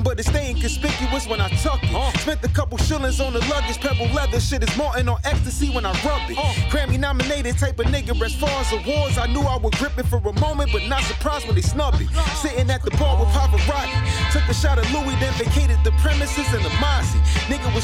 But 0.06 0.20
it's 0.20 0.28
staying 0.28 0.60
conspicuous 0.60 1.26
when 1.26 1.40
I 1.40 1.48
tuck 1.48 1.80
it. 1.82 2.20
Spent 2.20 2.44
a 2.44 2.48
couple 2.48 2.78
shillings 2.78 3.20
on 3.20 3.32
the 3.32 3.40
luggage, 3.50 3.80
pebble 3.80 4.06
leather. 4.14 4.38
Shit 4.38 4.62
is 4.62 4.76
Martin 4.76 5.08
on 5.08 5.18
ecstasy 5.24 5.68
when 5.70 5.84
I 5.84 5.90
rub 6.06 6.30
it. 6.30 6.36
Grammy 6.70 6.96
nominated 6.96 7.58
type 7.58 7.80
of 7.80 7.86
nigga. 7.86 8.14
As 8.22 8.34
far 8.36 8.48
as 8.50 8.72
awards, 8.72 9.18
I 9.18 9.26
knew 9.26 9.42
I 9.42 9.56
would 9.56 9.74
grip 9.74 9.98
it 9.98 10.06
for 10.06 10.18
a 10.18 10.32
moment, 10.40 10.70
but 10.72 10.86
not 10.86 11.02
surprised 11.02 11.46
when 11.46 11.56
they 11.56 11.62
snub 11.62 11.94
lobby. 11.94 12.06
Sitting 12.36 12.70
at 12.70 12.82
the 12.82 12.92
bar 12.92 13.18
with 13.18 13.28
Pavarotti. 13.34 13.98
Took 14.32 14.46
a 14.48 14.54
shot 14.54 14.78
at 14.78 14.86
Louis, 14.92 15.16
then 15.18 15.32
vacated 15.34 15.78
the 15.82 15.90
premises 16.02 16.46
in 16.54 16.62
the 16.62 16.70
Mossy. 16.80 17.05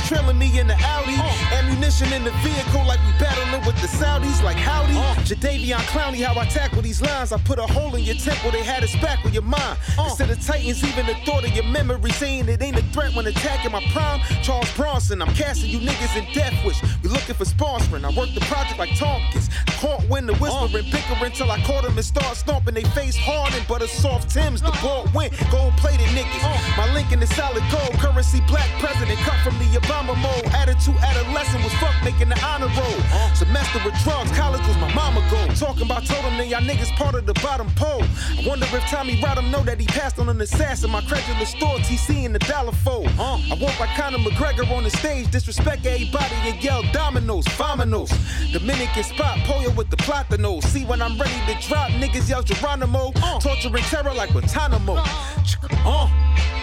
Trailing 0.07 0.39
me 0.39 0.59
in 0.59 0.67
the 0.67 0.75
Audi. 0.75 1.15
Uh. 1.17 1.57
Ammunition 1.59 2.13
in 2.13 2.25
the 2.25 2.33
vehicle 2.43 2.85
like 2.87 3.01
we 3.07 3.13
battling 3.19 3.65
with 3.67 3.81
the 3.81 3.89
Saudis. 3.89 4.43
Like 4.43 4.57
howdy. 4.57 4.97
Uh. 4.97 5.15
Jadavion 5.25 5.79
Clowney, 5.93 6.25
how 6.25 6.39
I 6.39 6.47
tackle 6.47 6.83
these 6.83 7.01
lines. 7.01 7.33
I 7.33 7.39
put 7.39 7.59
a 7.59 7.67
hole 7.67 7.95
in 7.95 8.03
your 8.05 8.17
temple, 8.17 8.51
they 8.51 8.63
had 8.63 8.83
us 8.83 8.95
back 8.97 9.23
with 9.25 9.35
your 9.35 9.43
mind. 9.43 9.79
Uh. 9.99 10.05
Instead 10.05 10.31
of 10.31 10.45
Titans, 10.45 10.83
even 10.85 11.07
the 11.07 11.15
thought 11.27 11.45
of 11.45 11.53
your 11.55 11.65
memory 11.65 12.11
saying 12.13 12.49
it 12.49 12.63
ain't 12.63 12.79
a 12.79 12.83
threat 12.93 13.15
when 13.15 13.27
attacking 13.27 13.73
my 13.73 13.83
prime. 13.93 14.21
Charles 14.43 14.71
Bronson, 14.77 15.23
I'm 15.23 15.33
casting 15.35 15.71
you 15.71 15.79
niggas 15.79 16.17
in 16.17 16.33
Death 16.35 16.55
Wish. 16.65 16.83
We 17.03 17.09
looking 17.09 17.35
for 17.35 17.45
sponsoring. 17.45 18.05
I 18.05 18.17
work 18.17 18.31
the 18.35 18.41
project 18.43 18.79
like 18.79 18.97
Tompkins. 18.97 19.49
I 19.67 19.73
caught 19.73 20.03
when 20.09 20.27
the 20.27 20.35
whispering, 20.35 20.85
bickering 20.91 21.33
till 21.33 21.51
I 21.51 21.61
caught 21.63 21.85
him 21.85 21.97
and 21.97 22.05
start 22.05 22.37
stomping. 22.37 22.75
They 22.75 22.85
face 22.85 23.17
hardened, 23.17 23.67
but 23.69 23.83
a 23.83 23.89
soft 23.89 24.31
Tim's. 24.31 24.61
The 24.63 24.77
ball 24.83 25.07
went 25.15 25.33
gold 25.51 25.77
plated 25.77 26.07
niggas. 26.09 26.43
My 26.77 26.93
link 26.95 27.13
in 27.13 27.21
the 27.21 27.27
solid 27.27 27.63
gold 27.71 27.95
currency, 27.99 28.41
black 28.47 28.69
president 28.81 29.19
cut 29.21 29.39
from 29.45 29.59
the 29.59 29.77
Obama 29.93 30.17
mold. 30.21 30.45
Attitude 30.55 30.97
adolescent 30.97 31.63
was 31.63 31.73
fuck 31.75 31.95
making 32.05 32.29
the 32.29 32.45
honor 32.45 32.67
roll. 32.67 33.35
Semester 33.35 33.79
with 33.85 33.95
drugs, 34.03 34.31
college 34.33 34.67
was 34.67 34.77
my 34.79 34.93
mama 34.95 35.21
goal. 35.31 35.49
Talking 35.55 35.85
about 35.85 36.05
told 36.07 36.25
him 36.25 36.37
that 36.39 36.49
y'all 36.49 36.61
niggas 36.61 36.95
part 36.97 37.15
of 37.15 37.27
the 37.27 37.35
bottom 37.35 37.69
pole. 37.77 38.03
I 38.03 38.47
wonder 38.47 38.67
if 38.67 38.83
Tommy 38.91 39.17
Rodham 39.17 39.51
know 39.51 39.63
that 39.63 39.79
he 39.81 39.87
passed 39.87 40.19
on 40.19 40.29
an 40.29 40.41
assassin. 40.41 40.91
My 40.91 41.03
credulous 41.03 41.51
store, 41.51 41.77
TC 41.79 42.25
in 42.25 42.33
the 42.33 42.39
dollar 42.41 42.73
fold. 42.73 43.09
I 43.19 43.57
walk 43.61 43.79
like 43.81 43.91
Conor 43.97 44.19
McGregor 44.19 44.71
on 44.77 44.85
the 44.85 44.91
stage, 44.91 45.31
disrespect 45.31 45.87
everybody 45.87 46.35
and 46.45 46.63
yell 46.63 46.83
dominoes, 46.93 47.45
vominos. 47.47 48.11
Dominican 48.53 49.05
spot, 49.05 49.39
Poyo 49.47 49.75
with 49.77 49.91
the 49.91 49.97
platanos. 49.97 50.65
See 50.65 50.85
when 50.85 51.03
I'm 51.03 51.19
ready 51.19 51.41
to 51.53 51.69
drop, 51.69 51.91
niggas 51.91 52.29
yell 52.29 52.43
Geronimo. 52.43 53.13
Torturing 53.41 53.85
terror 53.85 54.15
like 54.15 54.31
Guantanamo. 54.31 54.97
Uh. 55.85 56.62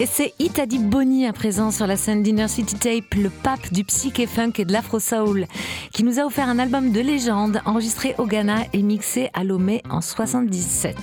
Et 0.00 0.06
c'est 0.06 0.32
Itadi 0.38 0.78
Boni 0.78 1.26
à 1.26 1.34
présent 1.34 1.70
sur 1.70 1.86
la 1.86 1.98
scène 1.98 2.22
d'Inner 2.22 2.48
City 2.48 2.74
Tape, 2.74 3.14
le 3.16 3.28
pape 3.28 3.70
du 3.70 3.84
psyché 3.84 4.26
funk 4.26 4.52
et 4.56 4.64
de 4.64 4.72
l'afro 4.72 4.98
soul, 4.98 5.44
qui 5.92 6.04
nous 6.04 6.18
a 6.18 6.24
offert 6.24 6.48
un 6.48 6.58
album 6.58 6.90
de 6.90 7.00
légende 7.00 7.60
enregistré 7.66 8.14
au 8.16 8.24
Ghana 8.24 8.60
et 8.72 8.80
mixé 8.80 9.28
à 9.34 9.44
Lomé 9.44 9.82
en 9.90 10.00
77. 10.00 10.96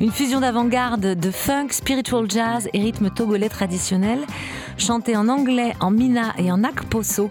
Une 0.00 0.10
fusion 0.10 0.40
d'avant-garde 0.40 1.14
de 1.14 1.30
funk, 1.30 1.68
spiritual 1.70 2.28
jazz 2.28 2.68
et 2.72 2.80
rythme 2.80 3.10
togolais 3.10 3.48
traditionnel, 3.48 4.18
chanté 4.76 5.16
en 5.16 5.28
anglais, 5.28 5.74
en 5.80 5.90
mina 5.90 6.32
et 6.38 6.50
en 6.52 6.64
akposo. 6.64 7.30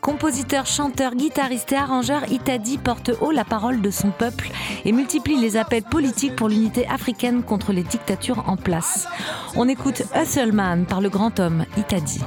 Compositeur, 0.00 0.66
chanteur, 0.66 1.14
guitariste 1.14 1.72
et 1.72 1.76
arrangeur, 1.76 2.30
Itadi 2.30 2.78
porte 2.78 3.10
haut 3.20 3.30
la 3.30 3.44
parole 3.44 3.80
de 3.80 3.90
son 3.90 4.10
peuple 4.10 4.50
et 4.84 4.92
multiplie 4.92 5.36
les 5.36 5.56
appels 5.56 5.82
politiques 5.82 6.36
pour 6.36 6.48
l'unité 6.48 6.86
africaine 6.88 7.42
contre 7.42 7.72
les 7.72 7.82
dictatures 7.82 8.44
en 8.48 8.56
place. 8.56 9.08
On 9.56 9.68
écoute 9.68 10.02
Hustle 10.14 10.52
Man 10.52 10.86
par 10.86 11.00
le 11.00 11.08
grand 11.08 11.38
homme 11.40 11.64
Itadi. 11.76 12.20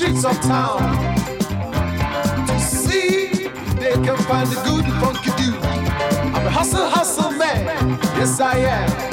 Streets 0.00 0.24
of 0.24 0.40
town 0.40 0.80
to 2.46 2.58
see 2.58 3.26
if 3.44 3.74
they 3.78 3.92
can 3.92 4.16
find 4.16 4.48
the 4.48 4.58
good 4.64 4.86
funky 4.98 5.30
dude. 5.36 5.62
I'm 5.62 6.46
a 6.46 6.50
hustle, 6.50 6.88
hustle 6.88 7.32
man. 7.32 7.66
Yes, 8.16 8.40
I 8.40 8.56
am. 8.60 9.09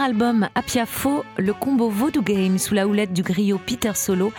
Album 0.00 0.48
Apiafo, 0.54 1.24
le 1.36 1.52
combo 1.52 1.88
Voodoo 1.88 2.22
Game 2.22 2.58
sous 2.58 2.74
la 2.74 2.86
houlette 2.86 3.12
du 3.12 3.22
griot 3.22 3.60
Peter 3.64 3.92
Solo 3.94 4.32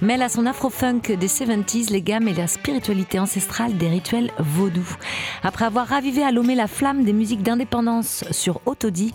mêle 0.00 0.22
à 0.22 0.28
son 0.28 0.46
afro-funk 0.46 1.16
des 1.18 1.26
70s 1.26 1.90
les 1.90 2.02
gammes 2.02 2.28
et 2.28 2.34
la 2.34 2.46
spiritualité 2.46 3.18
ancestrale 3.18 3.76
des 3.76 3.88
rituels 3.88 4.30
vaudous. 4.38 4.96
Après 5.42 5.64
avoir 5.64 5.86
ravivé 5.86 6.22
à 6.22 6.32
Lomé 6.32 6.54
la 6.54 6.66
flamme 6.66 7.04
des 7.04 7.12
musiques 7.12 7.42
d'indépendance 7.42 8.24
sur 8.30 8.60
Autodie, 8.66 9.12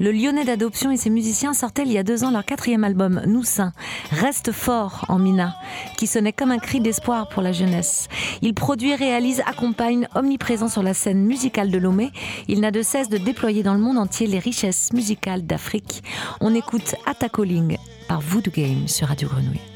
le 0.00 0.12
Lyonnais 0.12 0.44
d'adoption 0.44 0.90
et 0.90 0.96
ses 0.96 1.10
musiciens 1.10 1.52
sortaient 1.52 1.82
il 1.82 1.92
y 1.92 1.98
a 1.98 2.02
deux 2.02 2.24
ans 2.24 2.30
leur 2.30 2.44
quatrième 2.44 2.84
album 2.84 3.22
Nous 3.26 3.44
Saints, 3.44 3.72
Reste 4.10 4.52
fort 4.52 5.04
en 5.08 5.18
Mina, 5.18 5.54
qui 5.96 6.06
sonnait 6.06 6.32
comme 6.32 6.50
un 6.50 6.58
cri 6.58 6.80
d'espoir 6.80 7.28
pour 7.28 7.42
la 7.42 7.52
jeunesse. 7.52 8.08
Il 8.42 8.54
produit, 8.54 8.94
réalise, 8.94 9.42
accompagne, 9.46 10.08
omniprésent 10.14 10.68
sur 10.68 10.82
la 10.82 10.94
scène 10.94 11.24
musicale 11.24 11.70
de 11.70 11.78
Lomé, 11.78 12.10
il 12.48 12.60
n'a 12.60 12.70
de 12.70 12.82
cesse 12.82 13.08
de 13.08 13.18
déployer 13.18 13.62
dans 13.62 13.74
le 13.74 13.80
monde 13.80 13.98
entier 13.98 14.26
les 14.26 14.38
richesses 14.38 14.92
musicales 14.92 15.46
d'Afrique. 15.46 16.02
On 16.40 16.54
écoute 16.54 16.94
Attacolling 17.06 17.76
par 18.08 18.20
Voodoo 18.20 18.50
Game 18.50 18.88
sur 18.88 19.08
Radio 19.08 19.28
Grenouille. 19.28 19.75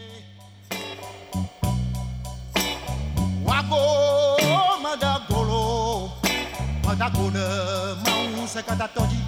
bună 7.12 7.46
Mau 8.04 8.46
se 8.46 8.62
kata 8.66 8.86
toji 8.94 9.24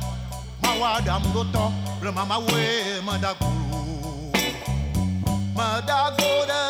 Mau 0.63 0.83
adam 0.97 1.23
goto 1.33 1.73
Rama 2.03 2.25
ma 2.25 2.37
we 2.39 2.65
ma 3.05 3.17
da 3.19 3.35
guru 3.39 3.63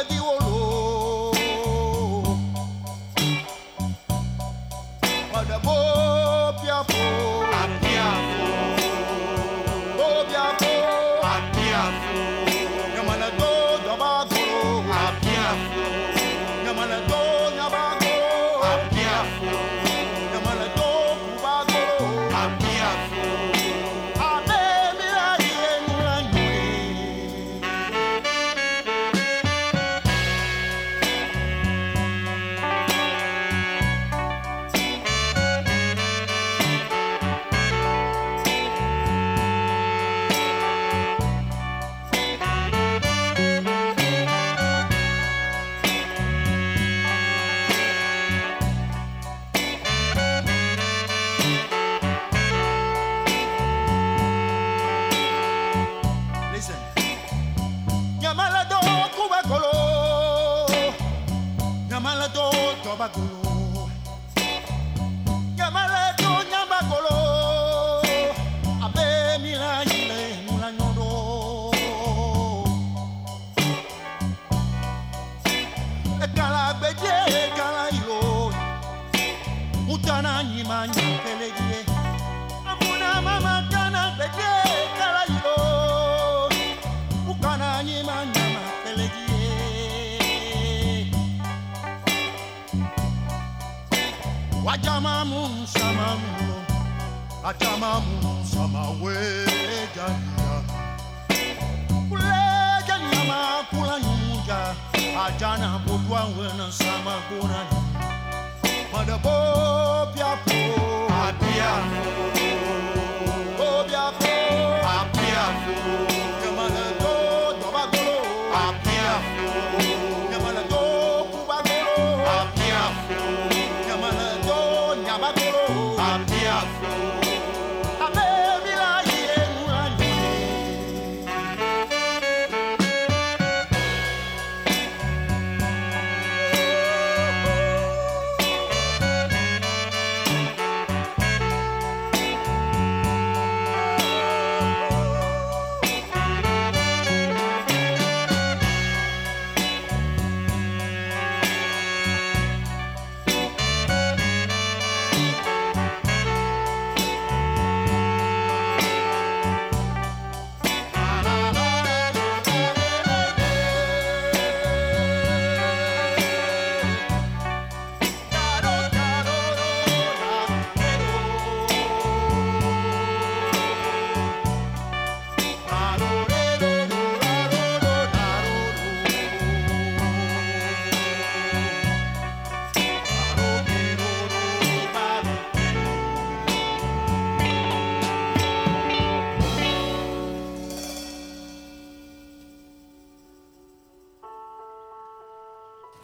di 0.09 0.19
olo 0.19 1.31
Ma 5.33 5.41
bo 5.65 5.77
pia 6.61 6.85
po 6.87 7.42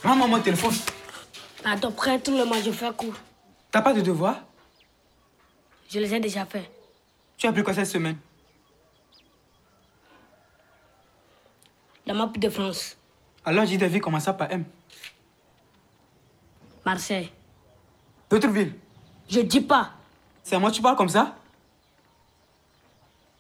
Rends-moi 0.02 0.26
mon 0.26 0.40
téléphone. 0.40 0.74
Attends, 1.64 1.92
près 1.92 2.20
tout 2.20 2.30
le 2.36 2.44
monde, 2.44 2.62
je 2.64 2.70
fais 2.70 2.92
cours. 2.96 3.14
T'as 3.70 3.82
pas 3.82 3.92
de 3.92 4.00
devoir? 4.00 4.36
Je 5.90 5.98
les 5.98 6.14
ai 6.14 6.20
déjà 6.20 6.46
faits. 6.46 6.70
Tu 7.36 7.46
as 7.46 7.50
appris 7.50 7.62
quoi 7.62 7.74
cette 7.74 7.86
semaine? 7.86 8.16
La 12.06 12.14
map 12.14 12.30
de 12.34 12.48
France, 12.48 12.96
Alors 13.44 13.66
j'ai 13.66 13.76
devais 13.76 14.00
commencer 14.00 14.32
par 14.32 14.50
M. 14.50 14.64
Marseille. 16.84 17.30
D'autres 18.30 18.48
villes? 18.48 18.74
Je 19.28 19.40
dis 19.40 19.60
pas. 19.60 19.92
C'est 20.42 20.56
à 20.56 20.58
moi 20.58 20.70
que 20.70 20.76
tu 20.76 20.82
parles 20.82 20.96
comme 20.96 21.08
ça? 21.10 21.36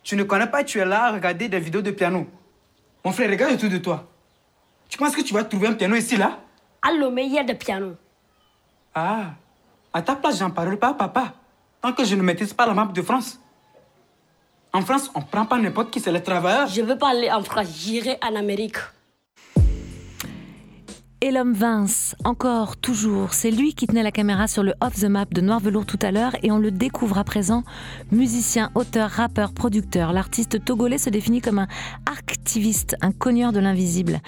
Tu 0.02 0.16
ne 0.16 0.22
connais 0.24 0.46
pas, 0.46 0.64
tu 0.64 0.78
es 0.78 0.84
là 0.84 1.04
à 1.04 1.12
regarder 1.12 1.48
des 1.48 1.60
vidéos 1.60 1.80
de 1.80 1.90
piano. 1.90 2.26
Mon 3.04 3.12
frère, 3.12 3.30
regarde 3.30 3.54
autour 3.54 3.70
de 3.70 3.78
toi. 3.78 4.06
Tu 4.88 4.98
penses 4.98 5.14
que 5.14 5.22
tu 5.22 5.32
vas 5.32 5.44
trouver 5.44 5.68
un 5.68 5.74
piano 5.74 5.94
ici, 5.96 6.16
là? 6.16 6.38
À 6.82 6.92
Lomé, 6.92 7.24
il 7.24 7.32
y 7.32 7.38
a 7.38 7.44
des 7.44 7.54
pianos. 7.54 7.96
Ah, 8.94 9.32
à 9.92 10.02
ta 10.02 10.16
place, 10.16 10.38
j'en 10.38 10.50
parle 10.50 10.76
pas 10.76 10.94
papa. 10.94 11.32
Tant 11.80 11.92
que 11.92 12.04
je 12.04 12.14
ne 12.14 12.22
maîtrise 12.22 12.52
pas 12.52 12.66
la 12.66 12.74
map 12.74 12.86
de 12.86 13.02
France. 13.02 13.38
En 14.72 14.82
France, 14.82 15.10
on 15.14 15.22
prend 15.22 15.46
pas 15.46 15.58
n'importe 15.58 15.90
qui, 15.90 16.00
c'est 16.00 16.12
les 16.12 16.22
travailleurs. 16.22 16.68
Je 16.68 16.82
veux 16.82 16.98
pas 16.98 17.10
aller 17.10 17.30
en 17.30 17.42
France, 17.42 17.68
j'irai 17.74 18.18
en 18.22 18.34
Amérique. 18.34 18.76
Et 21.20 21.32
l'homme 21.32 21.52
Vince, 21.52 22.14
encore, 22.22 22.76
toujours, 22.76 23.34
c'est 23.34 23.50
lui 23.50 23.74
qui 23.74 23.88
tenait 23.88 24.04
la 24.04 24.12
caméra 24.12 24.46
sur 24.46 24.62
le 24.62 24.74
Off 24.80 25.00
the 25.00 25.06
Map 25.06 25.24
de 25.32 25.40
Noir 25.40 25.58
Velours 25.58 25.84
tout 25.84 25.98
à 26.00 26.12
l'heure 26.12 26.36
et 26.44 26.52
on 26.52 26.58
le 26.58 26.70
découvre 26.70 27.18
à 27.18 27.24
présent. 27.24 27.64
Musicien, 28.12 28.70
auteur, 28.76 29.10
rappeur, 29.10 29.52
producteur, 29.52 30.12
l'artiste 30.12 30.64
togolais 30.64 30.96
se 30.96 31.10
définit 31.10 31.40
comme 31.40 31.58
un 31.58 31.66
activiste, 32.06 32.94
un 33.00 33.10
cogneur 33.10 33.50
de 33.50 33.58
l'invisible. 33.58 34.20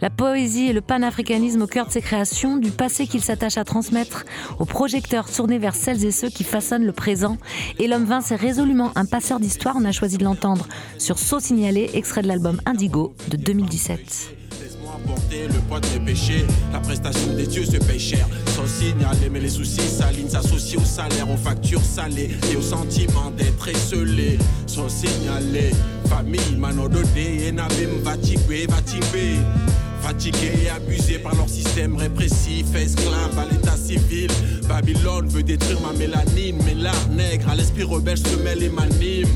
La 0.00 0.08
poésie 0.08 0.68
et 0.68 0.72
le 0.72 0.82
panafricanisme 0.82 1.62
au 1.62 1.66
cœur 1.66 1.88
de 1.88 1.90
ses 1.90 2.00
créations, 2.00 2.58
du 2.58 2.70
passé 2.70 3.08
qu'il 3.08 3.24
s'attache 3.24 3.58
à 3.58 3.64
transmettre, 3.64 4.24
au 4.60 4.66
projecteur 4.66 5.28
tourné 5.28 5.58
vers 5.58 5.74
celles 5.74 6.04
et 6.04 6.12
ceux 6.12 6.28
qui 6.28 6.44
façonnent 6.44 6.86
le 6.86 6.92
présent. 6.92 7.38
Et 7.80 7.88
l'homme 7.88 8.04
Vince 8.04 8.30
est 8.30 8.36
résolument 8.36 8.92
un 8.94 9.04
passeur 9.04 9.40
d'histoire, 9.40 9.74
on 9.76 9.84
a 9.84 9.90
choisi 9.90 10.16
de 10.16 10.22
l'entendre 10.22 10.68
sur 10.96 11.18
Saut 11.18 11.40
Signalé, 11.40 11.90
extrait 11.94 12.22
de 12.22 12.28
l'album 12.28 12.60
Indigo 12.66 13.16
de 13.26 13.36
2017 13.36 14.35
le 15.32 15.60
poids 15.68 15.80
de 15.80 15.86
mes 15.98 16.12
péchés. 16.12 16.46
La 16.72 16.80
prestation 16.80 17.32
des 17.34 17.46
dieux 17.46 17.64
se 17.64 17.76
paye 17.76 18.00
cher. 18.00 18.26
Sans 18.54 18.66
signaler, 18.66 19.28
mais 19.30 19.40
les 19.40 19.48
soucis 19.48 19.88
s'alignent, 19.88 20.28
s'associent 20.28 20.80
au 20.80 20.84
salaire, 20.84 21.30
aux 21.30 21.36
factures 21.36 21.82
salées 21.82 22.30
et 22.52 22.56
au 22.56 22.62
sentiment 22.62 23.30
d'être 23.36 23.68
esselé. 23.68 24.38
Sans 24.66 24.88
signaler, 24.88 25.70
famille, 26.08 26.56
mano 26.56 26.88
de 26.88 27.02
et 27.16 27.52
navim, 27.52 28.02
va 28.02 28.16
tibé, 28.16 28.66
va. 28.66 28.76
Fatigués 30.06 30.52
et 30.64 30.70
abusés 30.70 31.18
par 31.18 31.34
leur 31.34 31.48
système 31.48 31.96
répressif, 31.96 32.72
esclaves 32.76 33.36
à 33.36 33.44
l'état 33.50 33.76
civil. 33.76 34.30
Babylone 34.68 35.26
veut 35.26 35.42
détruire 35.42 35.80
ma 35.80 35.92
mélanine, 35.92 36.62
mais 36.64 36.74
l'art 36.74 37.08
nègre 37.10 37.48
à 37.48 37.56
l'esprit 37.56 37.82
rebelle 37.82 38.16
se 38.16 38.36
mêle 38.36 38.62
et 38.62 38.68
m'anime. 38.68 39.26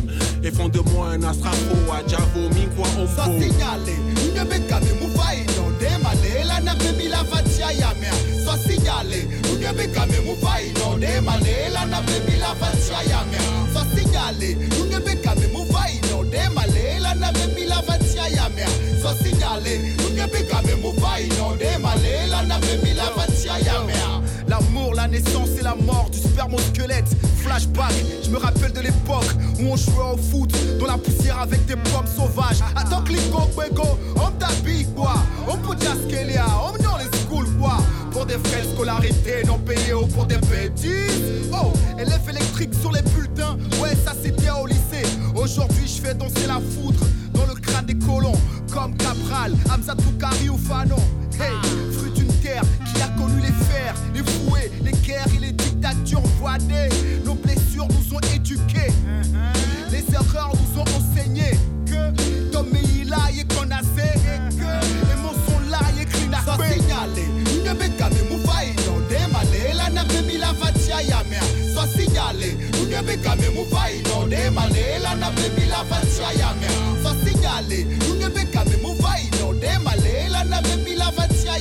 Et 0.44 0.52
font 0.52 0.68
de 0.68 0.78
moi 0.92 1.08
un 1.08 1.24
astrafo, 1.24 1.74
à 1.92 2.08
Javo, 2.08 2.48
Minkwa, 2.54 2.86
Ofo. 3.02 3.32
signale, 3.40 3.94
unyebekame 4.24 4.92
mufaino 5.00 5.70
ndemalela 5.76 6.60
napemila 6.60 7.24
fatia 7.24 7.72
yamea 7.72 8.14
Sa 8.44 8.56
signale, 8.56 9.26
unyebekame 9.52 10.20
mufaino 10.20 10.96
ndemalela 10.96 11.84
napemila 11.86 12.54
fatia 12.60 13.02
yamea 13.10 13.40
Sa 13.74 13.84
signale, 13.96 14.56
unyebekame 14.80 15.46
mufaino 15.48 16.22
ndemalela 16.24 17.14
napemila 17.14 17.82
fatia 17.82 18.28
yamea 18.28 18.68
Sa 19.02 19.14
signale, 19.24 19.80
unyebekame 20.06 20.49
naissance 25.10 25.50
et 25.58 25.62
la 25.62 25.74
mort 25.74 26.08
du 26.10 26.18
spermosquelette. 26.18 27.08
Flashback, 27.38 27.92
je 28.24 28.30
me 28.30 28.38
rappelle 28.38 28.72
de 28.72 28.80
l'époque 28.80 29.30
où 29.58 29.66
on 29.66 29.76
jouait 29.76 30.12
au 30.14 30.16
foot 30.16 30.52
dans 30.78 30.86
la 30.86 30.98
poussière 30.98 31.38
avec 31.40 31.66
des 31.66 31.76
pommes 31.76 32.06
sauvages. 32.06 32.60
Attends 32.76 33.02
que 33.02 33.12
les 33.12 33.28
go, 33.30 33.40
go, 33.74 33.98
on 34.16 34.30
t'habille 34.38 34.86
quoi. 34.94 35.14
On 35.48 35.56
peut 35.56 35.76
jaskelia, 35.80 36.46
on 36.62 36.82
dans 36.82 36.96
les 36.96 37.18
schools 37.18 37.48
quoi. 37.58 37.78
Pour 38.10 38.26
des 38.26 38.38
frais 38.38 38.62
de 38.62 38.74
scolarité 38.74 39.44
non 39.46 39.58
payés 39.58 39.94
ou 39.94 40.06
pour 40.06 40.26
des 40.26 40.38
bêtises. 40.38 41.48
Oh, 41.52 41.72
élève 41.98 42.28
électrique 42.28 42.74
sur 42.80 42.92
les 42.92 43.02
bulletins. 43.02 43.56
Ouais, 43.80 43.96
ça 44.04 44.12
c'était 44.20 44.50
au 44.50 44.66
lycée. 44.66 45.06
Aujourd'hui, 45.34 45.86
je 45.86 46.00
fais 46.00 46.14
danser 46.14 46.46
la 46.46 46.60
foudre 46.60 47.00
dans 47.32 47.46
le 47.46 47.54
crâne 47.54 47.86
des 47.86 47.98
colons. 47.98 48.38
Comme 48.72 48.96
Cabral, 48.96 49.54
Hamza 49.72 49.94
Toukari 49.94 50.48
ou 50.48 50.58
Fanon. 50.58 50.96
Hey, 51.38 51.52
connu 53.20 53.40
les 53.40 53.52
fers, 53.68 53.94
les 54.14 54.22
fouets, 54.22 54.70
les 54.82 54.92
guerres 54.92 55.26
et 55.36 55.40
les 55.40 55.52
dictatures 55.52 56.22
voilées. 56.40 56.88
Nos 57.24 57.34
blessures 57.34 57.88
nous 57.88 58.16
ont 58.16 58.20
éduqués. 58.34 58.92
Les 59.90 60.04
erreurs 60.14 60.52
nous 60.54 60.80
ont 60.80 60.84
enseigné 60.98 61.50
que 61.86 62.50
Tom 62.50 62.66
là 63.06 63.18
et 63.34 63.40
a 63.40 63.42
et 63.42 63.44
que 63.44 64.70
les 65.08 65.16
mots 65.22 65.38
sont 65.48 65.70
là 65.70 65.80
et 65.98 66.02
écrits 66.02 66.28
na 66.28 66.38
Ça 66.44 66.56
signalé, 66.72 67.24
une 67.56 67.72
bekame 67.74 68.20
mufaino, 68.30 68.92
demalela 69.10 69.90
na 69.90 70.04
bemi 70.04 70.38
la 70.38 70.54
fatia 70.54 71.02
ya 71.02 71.22
mea. 71.28 71.40
Ça 71.74 71.86
signalé, 71.88 72.56
une 72.74 73.02
bekame 73.04 73.50
mufaino, 73.54 74.28
demalela 74.28 75.16
na 75.16 75.30
bemi 75.30 75.66
la 75.68 75.84
fatia 75.88 76.32
ya 76.38 76.54
mea. 76.60 77.02
Ça 77.02 77.12
signalé, 77.24 77.86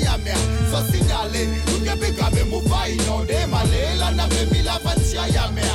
la 0.03 0.05
fatia 0.05 0.11
ya 0.11 0.17
mea. 0.17 0.35
Ça 0.71 0.83
signalé, 0.91 1.47
une 1.67 1.95
bekame 1.99 2.43
mufaino, 2.49 3.25
demalela 3.25 3.49
na 3.49 3.58
bemi 3.58 3.58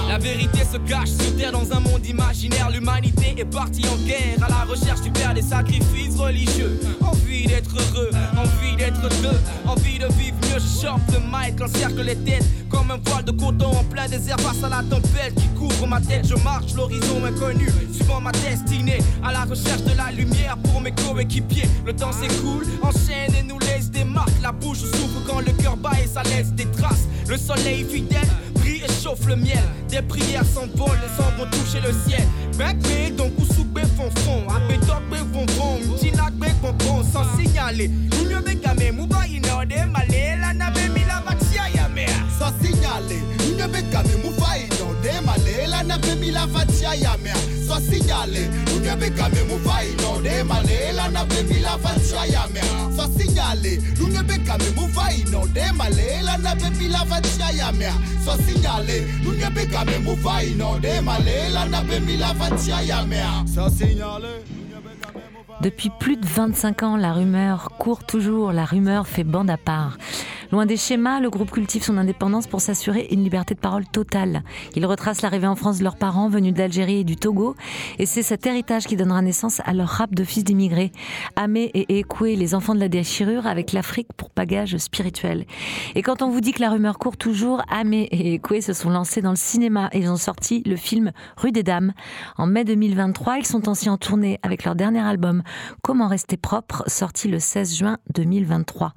la 0.08 0.18
vérité 0.18 0.60
se 0.60 0.78
cache 0.78 1.08
sur 1.08 1.36
terre 1.36 1.52
dans 1.52 1.72
un 1.72 1.80
monde 1.80 2.06
imaginaire. 2.06 2.70
L'humanité 2.70 3.34
est 3.36 3.44
partie 3.44 3.84
en 3.88 3.96
guerre 4.06 4.36
à 4.42 4.48
la 4.48 4.64
recherche 4.64 5.00
du 5.00 5.10
père 5.10 5.34
des 5.34 5.42
sacrifices 5.42 6.16
religieux. 6.16 6.80
Envie 7.00 7.46
d'être 7.46 7.70
heureux, 7.74 8.10
envie 8.36 8.76
d'être 8.76 9.08
deux, 9.20 9.40
envie 9.66 9.98
de 9.98 10.06
vivre 10.14 10.36
mieux. 10.42 10.58
Je 10.58 10.86
chope 10.86 11.00
le 11.12 11.18
mic, 11.18 11.60
encercle 11.60 12.02
les 12.02 12.16
têtes 12.16 12.44
comme 12.68 12.90
un 12.90 12.98
voile 13.04 13.24
de 13.24 13.32
coton 13.32 13.70
en 13.70 13.84
plein 13.84 14.06
désert 14.08 14.38
face 14.40 14.62
à 14.62 14.68
la 14.68 14.82
tempête 14.82 15.34
qui 15.34 15.48
couvre 15.48 15.86
ma 15.86 16.00
tête. 16.00 16.26
Je 16.28 16.36
marche 16.36 16.74
l'horizon 16.74 17.24
inconnu, 17.24 17.68
suivant 17.92 18.20
ma 18.20 18.32
destinée 18.32 18.98
à 19.24 19.32
la 19.32 19.42
recherche 19.42 19.82
de 19.82 19.96
la 19.96 20.12
lumière 20.12 20.56
pour 20.58 20.80
mes 20.80 20.92
coéquipiers. 20.92 21.68
Le 21.84 21.94
temps 21.94 22.12
s'écoule, 22.12 22.66
enchaîne 22.82 23.34
et 23.38 23.42
nous 23.42 23.58
laisse 23.58 23.90
des 23.90 24.04
marques. 24.04 24.30
La 24.42 24.52
bouche 24.52 24.78
souffre 24.78 25.22
quand 25.26 25.40
le 25.40 25.52
cœur 25.60 25.76
bat 25.76 25.98
et 26.02 26.06
ça 26.06 26.22
laisse 26.22 26.52
des 26.52 26.66
traces. 26.66 27.08
Le 27.28 27.36
soleil 27.38 27.84
fidèle 27.84 28.28
brille 28.84 28.96
et 28.98 29.02
chauffe 29.02 29.26
le 29.26 29.36
miel. 29.36 29.62
Des 29.88 30.02
prières 30.02 30.44
s'envolent, 30.44 30.98
les 31.02 31.16
sang 31.16 31.30
vont 31.38 31.46
toucher 31.50 31.80
le 31.80 31.92
ciel. 32.06 32.26
Bec, 32.58 32.76
donc 33.16 33.32
ou 33.38 33.64
be 33.64 33.80
fond 33.96 34.10
fond. 34.20 34.42
Ape 34.48 34.80
tok 34.86 35.02
be 35.10 35.16
fond 35.32 35.46
fond. 35.52 35.78
Mtinak 35.92 36.32
be 36.34 36.46
fond 36.60 36.74
fond. 36.80 37.02
Sans 37.02 37.24
signaler. 37.36 37.88
Nous 37.88 38.40
be 38.40 38.60
kame 38.60 38.92
muba 38.92 39.26
inode 39.26 39.74
demalela 45.94 45.98
na 45.98 45.98
bemi 45.98 46.30
la 46.30 46.46
fatia 46.46 46.94
ya 46.94 47.16
mea. 47.18 47.34
Sans 47.66 47.80
signaler, 47.80 48.48
une 48.76 48.96
bekame 48.96 49.42
mufaino, 49.48 50.20
demalela 50.22 51.08
na 51.10 51.24
bemi 51.24 51.60
la 51.60 51.78
fatia 51.78 52.26
ya 52.26 52.46
mea. 52.52 52.96
Sans 52.96 53.10
signaler, 53.18 53.78
une 54.00 54.22
bekame 54.22 54.70
mufaino, 54.76 55.46
demalela 55.48 56.38
na 56.38 56.54
bemi 56.54 56.88
la 56.88 57.04
fatia 57.04 57.52
ya 57.52 57.72
mea. 57.72 57.92
Sans 58.24 58.38
signaler, 58.46 59.06
une 59.24 59.50
bekame 59.54 59.98
mufaino, 60.04 60.78
demalela 60.80 61.66
na 61.68 61.82
bemi 61.82 62.16
la 62.16 62.34
fatia 62.34 62.82
ya 62.82 63.04
mea. 63.04 63.44
Sans 63.46 63.70
signaler. 63.70 64.42
Depuis 65.60 65.90
plus 66.00 66.16
de 66.16 66.26
25 66.26 66.82
ans, 66.82 66.96
la 66.96 67.12
rumeur 67.12 67.70
court 67.78 68.04
toujours, 68.04 68.52
la 68.52 68.64
rumeur 68.64 69.06
fait 69.06 69.24
bande 69.24 69.50
à 69.50 69.56
part. 69.56 69.96
Loin 70.54 70.66
des 70.66 70.76
schémas, 70.76 71.18
le 71.18 71.30
groupe 71.30 71.50
cultive 71.50 71.82
son 71.82 71.98
indépendance 71.98 72.46
pour 72.46 72.60
s'assurer 72.60 73.08
une 73.10 73.24
liberté 73.24 73.56
de 73.56 73.58
parole 73.58 73.88
totale. 73.88 74.44
Il 74.76 74.86
retrace 74.86 75.20
l'arrivée 75.20 75.48
en 75.48 75.56
France 75.56 75.78
de 75.78 75.82
leurs 75.82 75.96
parents 75.96 76.28
venus 76.28 76.54
d'Algérie 76.54 77.00
et 77.00 77.04
du 77.04 77.16
Togo, 77.16 77.56
et 77.98 78.06
c'est 78.06 78.22
cet 78.22 78.46
héritage 78.46 78.84
qui 78.84 78.94
donnera 78.94 79.20
naissance 79.20 79.60
à 79.64 79.72
leur 79.72 79.88
rap 79.88 80.14
de 80.14 80.22
fils 80.22 80.44
d'immigrés. 80.44 80.92
Amé 81.34 81.72
et 81.74 81.98
Ekoué, 81.98 82.36
les 82.36 82.54
enfants 82.54 82.76
de 82.76 82.78
la 82.78 82.88
déchirure, 82.88 83.48
avec 83.48 83.72
l'Afrique 83.72 84.06
pour 84.16 84.30
bagage 84.36 84.76
spirituel. 84.76 85.44
Et 85.96 86.02
quand 86.02 86.22
on 86.22 86.30
vous 86.30 86.40
dit 86.40 86.52
que 86.52 86.60
la 86.60 86.70
rumeur 86.70 86.98
court 86.98 87.16
toujours, 87.16 87.60
Amé 87.68 88.02
et 88.12 88.34
Ekoué 88.34 88.60
se 88.60 88.74
sont 88.74 88.90
lancés 88.90 89.22
dans 89.22 89.30
le 89.30 89.36
cinéma 89.36 89.88
et 89.90 89.98
ils 89.98 90.08
ont 90.08 90.16
sorti 90.16 90.62
le 90.66 90.76
film 90.76 91.10
Rue 91.36 91.50
des 91.50 91.64
Dames. 91.64 91.94
En 92.38 92.46
mai 92.46 92.62
2023, 92.62 93.38
ils 93.38 93.46
sont 93.46 93.68
aussi 93.68 93.90
en 93.90 93.96
tournée 93.96 94.38
avec 94.44 94.62
leur 94.62 94.76
dernier 94.76 95.00
album 95.00 95.42
Comment 95.82 96.06
rester 96.06 96.36
propre, 96.36 96.84
sorti 96.86 97.26
le 97.26 97.40
16 97.40 97.74
juin 97.74 97.98
2023 98.14 98.94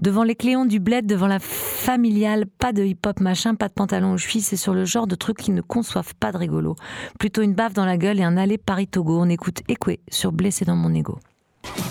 devant 0.00 0.22
les 0.22 0.34
cléons 0.34 0.64
du 0.64 0.80
bled, 0.80 1.06
devant 1.06 1.26
la 1.26 1.38
familiale, 1.38 2.46
pas 2.46 2.72
de 2.72 2.84
hip-hop 2.84 3.20
machin, 3.20 3.54
pas 3.54 3.68
de 3.68 3.72
pantalon 3.72 4.12
aux 4.12 4.18
chevilles, 4.18 4.42
c'est 4.42 4.56
sur 4.56 4.74
le 4.74 4.84
genre 4.84 5.06
de 5.06 5.14
trucs 5.14 5.38
qui 5.38 5.50
ne 5.50 5.60
conçoivent 5.60 6.14
pas 6.14 6.32
de 6.32 6.38
rigolo. 6.38 6.76
Plutôt 7.18 7.42
une 7.42 7.54
baffe 7.54 7.74
dans 7.74 7.84
la 7.84 7.96
gueule 7.96 8.20
et 8.20 8.24
un 8.24 8.36
aller 8.36 8.58
Paris-Togo. 8.58 9.18
On 9.20 9.28
écoute 9.28 9.62
Ekoué 9.68 10.00
sur 10.08 10.32
Blessé 10.32 10.64
dans 10.64 10.76
mon 10.76 10.94
ego. 10.94 11.18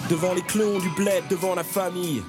Devant 0.10 0.34
les 0.34 0.42
clones 0.42 0.80
du 0.80 0.90
bled, 0.96 1.24
devant 1.30 1.56
la 1.56 1.64
famille. 1.64 2.22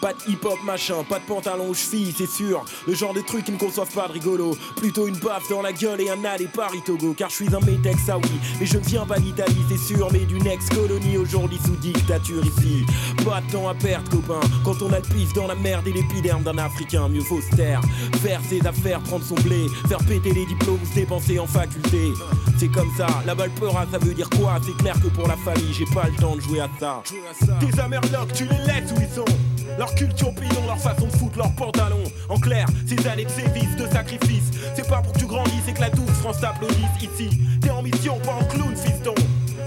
Pas 0.00 0.14
de 0.14 0.32
hip-hop 0.32 0.58
machin, 0.64 1.04
pas 1.08 1.18
de 1.18 1.24
pantalon 1.24 1.68
aux 1.68 1.74
chevilles, 1.74 2.14
c'est 2.16 2.28
sûr. 2.28 2.64
Le 2.86 2.94
genre 2.94 3.12
de 3.12 3.20
trucs 3.20 3.44
qui 3.44 3.52
ne 3.52 3.58
conçoivent 3.58 3.92
pas 3.92 4.08
de 4.08 4.14
rigolo. 4.14 4.56
Plutôt 4.76 5.06
une 5.06 5.16
baffe 5.16 5.48
dans 5.50 5.60
la 5.60 5.72
gueule 5.72 6.00
et 6.00 6.08
un 6.08 6.24
aller 6.24 6.48
Paris 6.48 6.80
Togo. 6.84 7.12
Car 7.12 7.28
je 7.28 7.34
suis 7.34 7.54
un 7.54 7.60
métex, 7.60 7.98
ah 8.08 8.16
oui. 8.16 8.30
Mais 8.58 8.66
je 8.66 8.78
ne 8.78 8.84
viens 8.84 9.04
pas 9.04 9.18
d'Italie, 9.18 9.62
c'est 9.68 9.94
sûr. 9.94 10.08
Mais 10.10 10.20
d'une 10.20 10.46
ex-colonie 10.46 11.18
aujourd'hui 11.18 11.58
sous 11.64 11.76
dictature 11.76 12.42
ici. 12.44 12.86
Pas 13.24 13.42
de 13.42 13.52
temps 13.52 13.68
à 13.68 13.74
perdre, 13.74 14.10
copain. 14.10 14.40
Quand 14.64 14.80
on 14.80 14.90
a 14.92 15.00
le 15.00 15.14
pif 15.14 15.32
dans 15.34 15.46
la 15.46 15.54
merde 15.54 15.86
et 15.86 15.92
l'épiderme 15.92 16.42
d'un 16.42 16.56
Africain, 16.56 17.08
mieux 17.08 17.20
faut 17.20 17.42
se 17.42 17.54
taire. 17.54 17.82
Faire 18.22 18.40
ses 18.48 18.66
affaires, 18.66 19.00
prendre 19.00 19.24
son 19.24 19.34
blé. 19.34 19.66
Faire 19.86 19.98
péter 19.98 20.32
les 20.32 20.46
diplômes, 20.46 20.80
se 20.88 20.94
dépenser 20.94 21.38
en 21.38 21.46
faculté. 21.46 22.12
C'est 22.58 22.68
comme 22.68 22.90
ça, 22.96 23.06
la 23.26 23.34
balle 23.34 23.50
peura, 23.50 23.86
ça 23.90 23.98
veut 23.98 24.14
dire 24.14 24.30
quoi? 24.30 24.58
C'est 24.64 24.76
clair 24.78 24.94
que 24.94 25.08
pour 25.08 25.28
la 25.28 25.36
famille, 25.36 25.72
j'ai 25.72 25.86
pas 25.94 26.04
le 26.04 26.16
temps 26.16 26.36
de 26.36 26.40
jouer 26.40 26.60
à 26.60 26.70
ça. 26.78 27.02
Tes 27.60 27.80
amerlocs, 27.80 28.32
tu 28.34 28.44
les 28.44 28.64
laisses 28.64 28.92
où 28.96 29.00
ils 29.00 29.14
sont. 29.14 29.24
Leur 29.78 29.94
culture 29.94 30.34
payant, 30.34 30.66
leur 30.66 30.78
façon 30.78 31.06
de 31.06 31.12
foutre 31.12 31.38
leurs 31.38 31.52
pantalons. 31.52 32.04
En 32.28 32.38
clair, 32.38 32.66
ces 32.86 33.06
années 33.06 33.24
de 33.24 33.30
sévices, 33.30 33.76
de 33.76 33.86
sacrifices, 33.86 34.50
c'est 34.74 34.88
pas 34.88 35.02
pour 35.02 35.12
que 35.12 35.18
tu 35.18 35.26
grandisses 35.26 35.68
et 35.68 35.72
que 35.72 35.80
la 35.80 35.90
douce, 35.90 36.10
France 36.20 36.40
t'applaudisse 36.40 37.02
ici. 37.02 37.30
T'es 37.60 37.70
en 37.70 37.82
mission, 37.82 38.18
pas 38.20 38.34
en 38.34 38.44
clown, 38.44 38.74
fiston. 38.76 39.14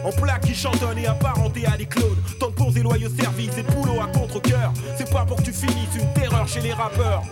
En 0.03 0.11
plaque 0.11 0.41
qui 0.41 0.53
chantonne 0.53 0.97
et 0.97 1.07
apparenté 1.07 1.65
à 1.65 1.77
des 1.77 1.85
clones. 1.85 2.21
Tant 2.39 2.49
de 2.49 2.55
bons 2.55 2.75
et 2.75 2.81
loyaux 2.81 3.09
services 3.09 3.57
et 3.57 3.63
de 3.63 3.99
à 3.99 4.07
contre-coeur. 4.07 4.73
C'est 4.97 5.09
pas 5.09 5.25
pour 5.25 5.37
que 5.37 5.43
tu 5.43 5.53
finisses 5.53 5.95
une 5.95 6.11
terreur 6.13 6.47
chez 6.47 6.61
les 6.61 6.73
rappeurs. 6.73 7.23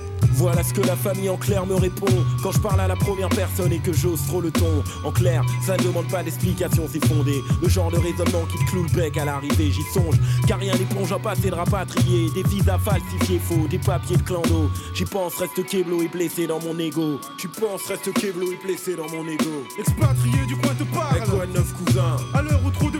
Voilà 0.41 0.63
ce 0.63 0.73
que 0.73 0.81
la 0.81 0.95
famille 0.95 1.29
en 1.29 1.37
clair 1.37 1.67
me 1.67 1.75
répond 1.75 2.07
quand 2.41 2.51
je 2.51 2.59
parle 2.59 2.81
à 2.81 2.87
la 2.87 2.95
première 2.95 3.29
personne 3.29 3.71
et 3.71 3.77
que 3.77 3.93
j'ose 3.93 4.25
trop 4.25 4.41
le 4.41 4.49
ton. 4.49 4.83
En 5.03 5.11
clair, 5.11 5.43
ça 5.63 5.77
ne 5.77 5.83
demande 5.83 6.07
pas 6.07 6.23
d'explication, 6.23 6.87
c'est 6.91 7.05
fondé. 7.05 7.43
Le 7.61 7.69
genre 7.69 7.91
de 7.91 7.97
raisonnement 7.97 8.47
qui 8.51 8.57
te 8.57 8.71
cloue 8.71 8.83
le 8.85 8.89
bec 8.89 9.17
à 9.17 9.25
l'arrivée, 9.25 9.69
j'y 9.69 9.83
songe. 9.93 10.15
Car 10.47 10.57
rien 10.57 10.73
n'éponge 10.73 11.11
un 11.11 11.19
passé 11.19 11.51
de 11.51 11.55
rapatrié, 11.55 12.31
des 12.33 12.41
visas 12.41 12.79
falsifiés 12.79 13.37
faux, 13.37 13.67
des 13.69 13.77
papiers 13.77 14.17
de 14.17 14.23
clando. 14.23 14.71
J'y 14.95 15.05
pense, 15.05 15.35
reste 15.35 15.63
Keblo 15.63 16.01
et 16.01 16.07
blessé 16.07 16.47
dans 16.47 16.59
mon 16.59 16.79
ego. 16.79 17.19
Tu 17.37 17.47
penses, 17.47 17.85
reste 17.87 18.11
Keblo 18.11 18.51
et 18.51 18.57
blessé 18.65 18.95
dans 18.95 19.09
mon 19.09 19.27
ego. 19.27 19.63
Expatrié 19.77 20.47
du 20.47 20.57
coin 20.57 20.73
te 20.73 20.83
parle. 20.85 21.17
Et 21.17 21.29
quoi 21.29 21.45
de 21.45 21.53
neuf 21.53 21.71
cousin 21.85 22.15
À 22.33 22.41
l'heure 22.41 22.61
où 22.65 22.71
trop 22.71 22.89
de 22.89 22.97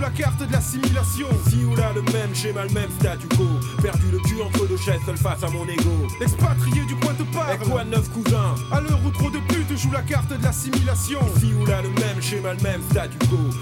la 0.00 0.10
carte 0.10 0.46
de 0.46 0.52
l'assimilation. 0.52 1.28
Si 1.48 1.64
ou 1.64 1.76
là, 1.76 1.92
le 1.94 2.02
même 2.12 2.34
schéma, 2.34 2.64
le 2.64 2.72
même 2.72 2.90
statu 2.98 3.28
quo. 3.28 3.46
Perdu 3.82 4.10
le 4.10 4.18
cul 4.18 4.42
entre 4.42 4.66
deux 4.66 4.76
chaises, 4.76 5.00
seul 5.06 5.16
face 5.16 5.42
à 5.42 5.50
mon 5.50 5.64
ego. 5.66 6.06
Expatrié 6.20 6.84
du 6.86 6.96
coin 6.96 7.14
te 7.14 7.22
parle. 7.34 7.54
Et 7.54 7.68
quoi 7.68 7.84
de 7.84 7.90
neuf 7.90 8.08
cousin 8.10 8.54
À 8.72 8.80
l'heure 8.80 9.00
où 9.04 9.10
trop 9.10 9.30
de 9.30 9.38
putes 9.48 9.69
jouent 9.80 9.92
la 9.92 10.02
carte 10.02 10.28
de 10.28 10.42
l'assimilation. 10.42 11.20
Si 11.38 11.52
ou 11.54 11.64
là, 11.64 11.80
le 11.82 11.88
même 11.88 12.20
schéma, 12.20 12.54
le 12.54 12.62
même 12.62 12.82
statu. 12.90 13.16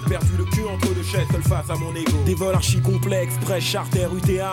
Perdu 0.08 0.36
le 0.36 0.44
cul 0.44 0.64
entre 0.64 0.94
deux 0.94 1.02
chaises, 1.02 1.28
seul 1.30 1.42
face 1.42 1.70
à 1.70 1.76
mon 1.76 1.94
ego. 1.94 2.18
Des 2.24 2.34
vols 2.34 2.54
archi 2.54 2.80
complexes, 2.80 3.36
presse, 3.44 3.64
charter, 3.64 4.08
UTA. 4.14 4.52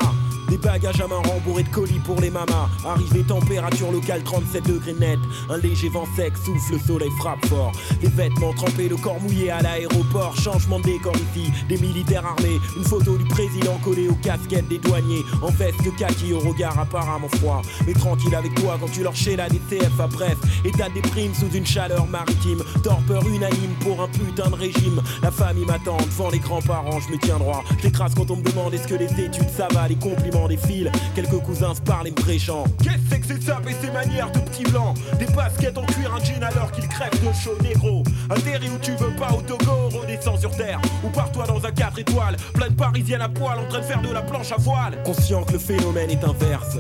Des 0.50 0.58
bagages 0.58 1.02
à 1.02 1.08
main 1.08 1.22
rembourrés 1.28 1.64
de 1.64 1.70
colis 1.70 2.00
pour 2.00 2.22
les 2.22 2.30
mamas. 2.30 2.70
Arrivée 2.86 3.24
température 3.24 3.92
locale 3.92 4.22
37 4.24 4.68
degrés 4.68 4.94
net. 4.94 5.20
Un 5.50 5.58
léger 5.58 5.90
vent 5.90 6.06
sec 6.16 6.34
souffle, 6.38 6.74
le 6.74 6.80
soleil 6.80 7.10
frappe 7.18 7.44
fort. 7.48 7.72
Les 8.02 8.10
vêtements 8.10 8.54
trempés, 8.54 8.88
le 8.88 8.96
corps 8.98 9.20
mouillé 9.22 9.50
à 9.50 9.62
l'aéroport. 9.62 10.36
Changement 10.38 10.80
de 10.80 10.84
décor 10.84 11.16
ici, 11.16 11.52
des 11.68 11.78
militaires 11.78 12.26
armés. 12.26 12.60
Une 12.78 12.84
photo 12.84 13.18
du 13.18 13.26
président 13.26 13.78
collée 13.84 14.08
aux 14.08 14.16
casquettes 14.16 14.68
des 14.68 14.78
douaniers. 14.78 15.24
En 15.42 15.50
veste 15.50 15.84
de 15.84 15.90
kaki 15.90 16.34
au 16.34 16.40
regard 16.40 16.78
apparemment 16.80 17.30
froid. 17.40 17.62
Mais 17.88 17.94
tranquille 17.94 18.36
avec 18.36 18.54
toi 18.56 18.78
quand 18.80 18.92
tu 18.92 19.02
leur 19.02 19.14
la 19.36 19.50
DCF 19.50 20.00
à 20.00 20.08
bref. 20.08 20.38
État 20.64 20.90
des 20.90 21.02
primes 21.02 21.34
sous 21.34 21.55
une 21.56 21.66
chaleur 21.66 22.06
maritime. 22.08 22.62
Torpeur 22.84 23.26
unanime 23.28 23.74
pour 23.80 24.02
un 24.02 24.08
putain 24.08 24.50
de 24.50 24.56
régime. 24.56 25.02
La 25.22 25.32
famille 25.32 25.66
m'attend 25.66 25.98
devant 25.98 26.30
les 26.30 26.40
grands-parents, 26.40 27.00
je 27.00 27.12
me 27.12 27.18
tiens 27.18 27.38
droit. 27.38 27.64
Je 27.80 27.86
l'écrase 27.86 28.14
quand 28.16 28.30
on 28.30 28.36
me 28.36 28.44
demande 28.44 28.74
est-ce 28.74 28.88
que 28.88 28.96
les 28.96 29.06
études 29.06 29.50
ça 29.50 29.68
va, 29.72 29.88
les 29.88 29.96
compliments 29.96 30.48
des 30.48 30.58
fils. 30.58 30.90
Quelques 31.16 31.40
cousins 31.40 31.74
se 31.74 31.82
parlent 31.82 32.08
et 32.08 32.12
me 32.12 32.16
prêchant. 32.16 32.66
Qu'est-ce 32.84 33.20
que 33.20 33.26
c'est 33.28 33.42
ça? 33.42 33.62
Et 33.68 33.74
ces 33.86 33.92
manières 33.92 34.32
de 34.32 34.40
petits 34.40 34.64
blancs 34.64 34.98
Des 35.18 35.26
baskets 35.28 35.78
en 35.78 35.86
cuir, 35.86 36.14
un 36.14 36.24
jean 36.24 36.44
alors 36.44 36.72
qu'ils 36.72 36.88
crèvent 36.88 37.12
de 37.12 37.34
chaud 37.34 37.58
négro. 37.62 38.04
Un 38.30 38.40
terri 38.42 38.70
où 38.70 38.78
tu 38.80 38.92
veux 38.92 39.16
pas 39.16 39.32
au 39.32 39.42
Togo, 39.42 39.90
redescends 39.90 40.38
sur 40.38 40.52
terre. 40.52 40.82
Ou 41.04 41.10
pars-toi 41.10 41.46
dans 41.48 41.64
un 41.66 41.72
4 41.72 42.00
étoiles, 42.00 42.36
plein 42.54 42.68
de 42.68 42.76
parisiennes 42.76 43.22
à 43.22 43.30
poil 43.30 43.60
en 43.60 43.68
train 43.68 43.80
de 43.80 43.86
faire 43.86 44.02
de 44.02 44.12
la 44.12 44.22
planche 44.22 44.52
à 44.52 44.58
voile. 44.58 45.02
Conscient 45.04 45.44
que 45.44 45.54
le 45.54 45.60
phénomène 45.60 46.10
est 46.10 46.24
inverse. 46.24 46.78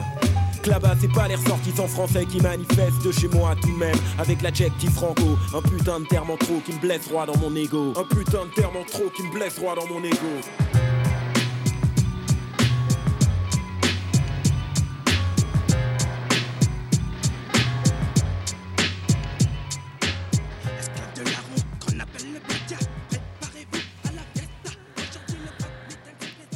Que 0.65 0.71
Là-bas, 0.71 0.95
c'est 0.99 1.11
pas 1.11 1.27
les 1.27 1.35
ressortissants 1.35 1.87
français 1.87 2.25
qui 2.25 2.41
manifestent 2.41 3.11
chez 3.11 3.27
moi 3.27 3.55
tout 3.61 3.71
de 3.71 3.77
même. 3.77 3.95
Avec 4.17 4.41
l'adjectif 4.41 4.89
franco, 4.95 5.37
un 5.53 5.61
putain 5.61 5.99
de 5.99 6.05
terme 6.05 6.31
en 6.31 6.37
trop 6.37 6.59
qui 6.65 6.73
me 6.73 6.79
blesse 6.79 7.07
droit 7.07 7.27
dans 7.27 7.37
mon 7.37 7.55
ego. 7.55 7.93
Un 7.95 8.03
putain 8.03 8.45
de 8.45 8.49
terme 8.49 8.77
en 8.77 8.83
trop 8.83 9.11
qui 9.15 9.21
me 9.21 9.31
blesse 9.31 9.57
droit 9.57 9.75
dans 9.75 9.85
mon 9.85 10.03
ego. 10.03 10.17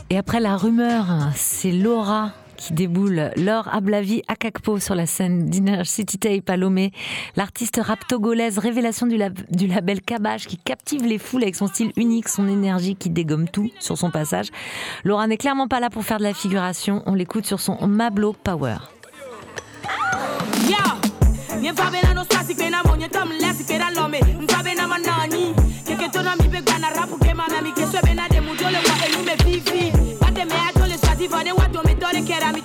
Et 0.09 0.17
après 0.17 0.39
la 0.39 0.57
rumeur, 0.57 1.05
c'est 1.35 1.71
Laura 1.71 2.31
qui 2.69 2.73
déboule. 2.73 3.31
Laure 3.35 3.67
Ablavi 3.73 4.21
Akakpo 4.27 4.79
sur 4.79 4.93
la 4.93 5.05
scène 5.07 5.45
d'Inner 5.45 5.83
City 5.85 6.19
Tape 6.19 6.49
à 6.49 6.55
Lomé. 6.57 6.91
L'artiste 7.35 7.79
rap 7.83 8.07
togolaise, 8.07 8.59
révélation 8.59 9.07
du, 9.07 9.17
lab- 9.17 9.39
du 9.49 9.65
label 9.67 10.01
Kabash 10.01 10.45
qui 10.45 10.57
captive 10.57 11.03
les 11.05 11.17
foules 11.17 11.41
avec 11.43 11.55
son 11.55 11.67
style 11.67 11.91
unique, 11.97 12.29
son 12.29 12.47
énergie 12.47 12.95
qui 12.95 13.09
dégomme 13.09 13.47
tout 13.47 13.71
sur 13.79 13.97
son 13.97 14.11
passage. 14.11 14.47
Laura 15.03 15.25
n'est 15.27 15.37
clairement 15.37 15.67
pas 15.67 15.79
là 15.79 15.89
pour 15.89 16.03
faire 16.03 16.19
de 16.19 16.23
la 16.23 16.33
figuration. 16.33 17.01
On 17.07 17.15
l'écoute 17.15 17.45
sur 17.45 17.59
son 17.59 17.87
Mablo 17.87 18.33
Power. 18.33 18.77
De 32.13 32.21
kera 32.23 32.51
mi 32.53 32.61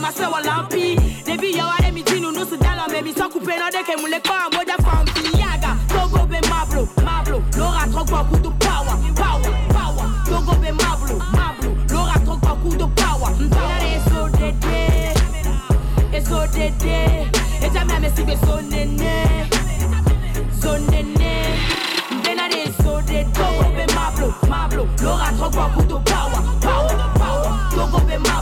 ma 0.00 0.10
se 0.12 0.26
wa 0.26 0.40
lampi 0.40 0.96
Debi 1.24 1.56
yo 1.56 1.64
are 1.66 1.90
mi 1.92 2.02
nusu 2.02 2.56
dalo 2.58 2.86
me 2.92 3.02
mi 3.02 3.12
coupe 3.28 3.56
no 3.58 3.70
de 3.70 3.82
ke 3.82 3.96
Yaga, 5.38 5.76
Togo 5.88 6.26
mablo, 6.48 6.88
mablo 7.04 7.42
Lora 7.56 7.86
kwa 8.04 8.24
kutu 8.24 8.50
power, 8.58 8.96
power, 9.14 9.52
power. 9.74 10.06
Togo 10.26 10.52
mablo, 10.72 11.18
mablo 11.32 11.70
Lora 11.90 12.18
kwa 12.40 12.56
kutu 12.56 12.88
so 14.10 14.28
dede 14.38 15.14
eso 16.12 16.46
dede. 16.46 17.28
Eja 17.62 17.84
me 17.84 17.98
me 18.00 18.10
sibe 18.10 18.36
so 18.46 18.60
nene 18.60 19.48
So 20.60 20.78
nene. 20.78 21.58
Mbena 22.10 22.48
de 22.48 22.72
so 22.82 23.00
dede. 23.02 23.32
Togo 23.32 23.64
mablo, 23.94 24.34
mablo 24.48 24.88
Lora 25.02 25.32
kwa 25.50 25.68
kuto 25.70 25.98
power, 26.04 26.42
power, 26.60 27.12
power. 27.18 27.70
Togo 27.70 27.98
mablo 28.18 28.35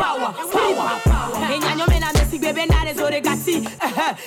power, 0.00 0.32
power, 0.52 0.90
power 1.04 1.46
Enyanyo 1.52 1.86
me 1.88 1.98
na 2.00 2.12
me 2.12 2.24
si 2.30 2.38
bebe 2.38 2.66
na 2.66 2.84
de 2.84 2.92
zore 2.94 3.20
gati 3.20 3.56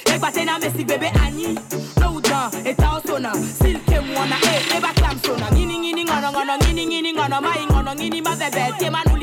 Egbate 0.05 0.45
na 0.45 0.57
me 0.59 0.69
si 0.69 0.84
bebe 0.84 1.09
ani 1.24 1.57
No 1.99 2.13
udan, 2.17 2.51
eta 2.65 2.89
osona 2.97 3.34
Silke 3.34 3.99
mwana, 3.99 4.36
eh, 4.45 4.78
eba 4.78 4.93
klam 4.93 5.17
sona 5.26 5.51
Ngini 5.51 5.80
ngini 5.80 6.05
ngono 6.05 6.32
ngono, 6.32 6.57
ngini 6.57 6.86
ngini 6.86 7.13
ngono 7.13 7.41
Mai 7.41 7.65
ngono, 7.65 7.95
ngini 7.95 8.21
ma 8.21 8.36
bebe 8.36 8.63
nuli 9.09 9.22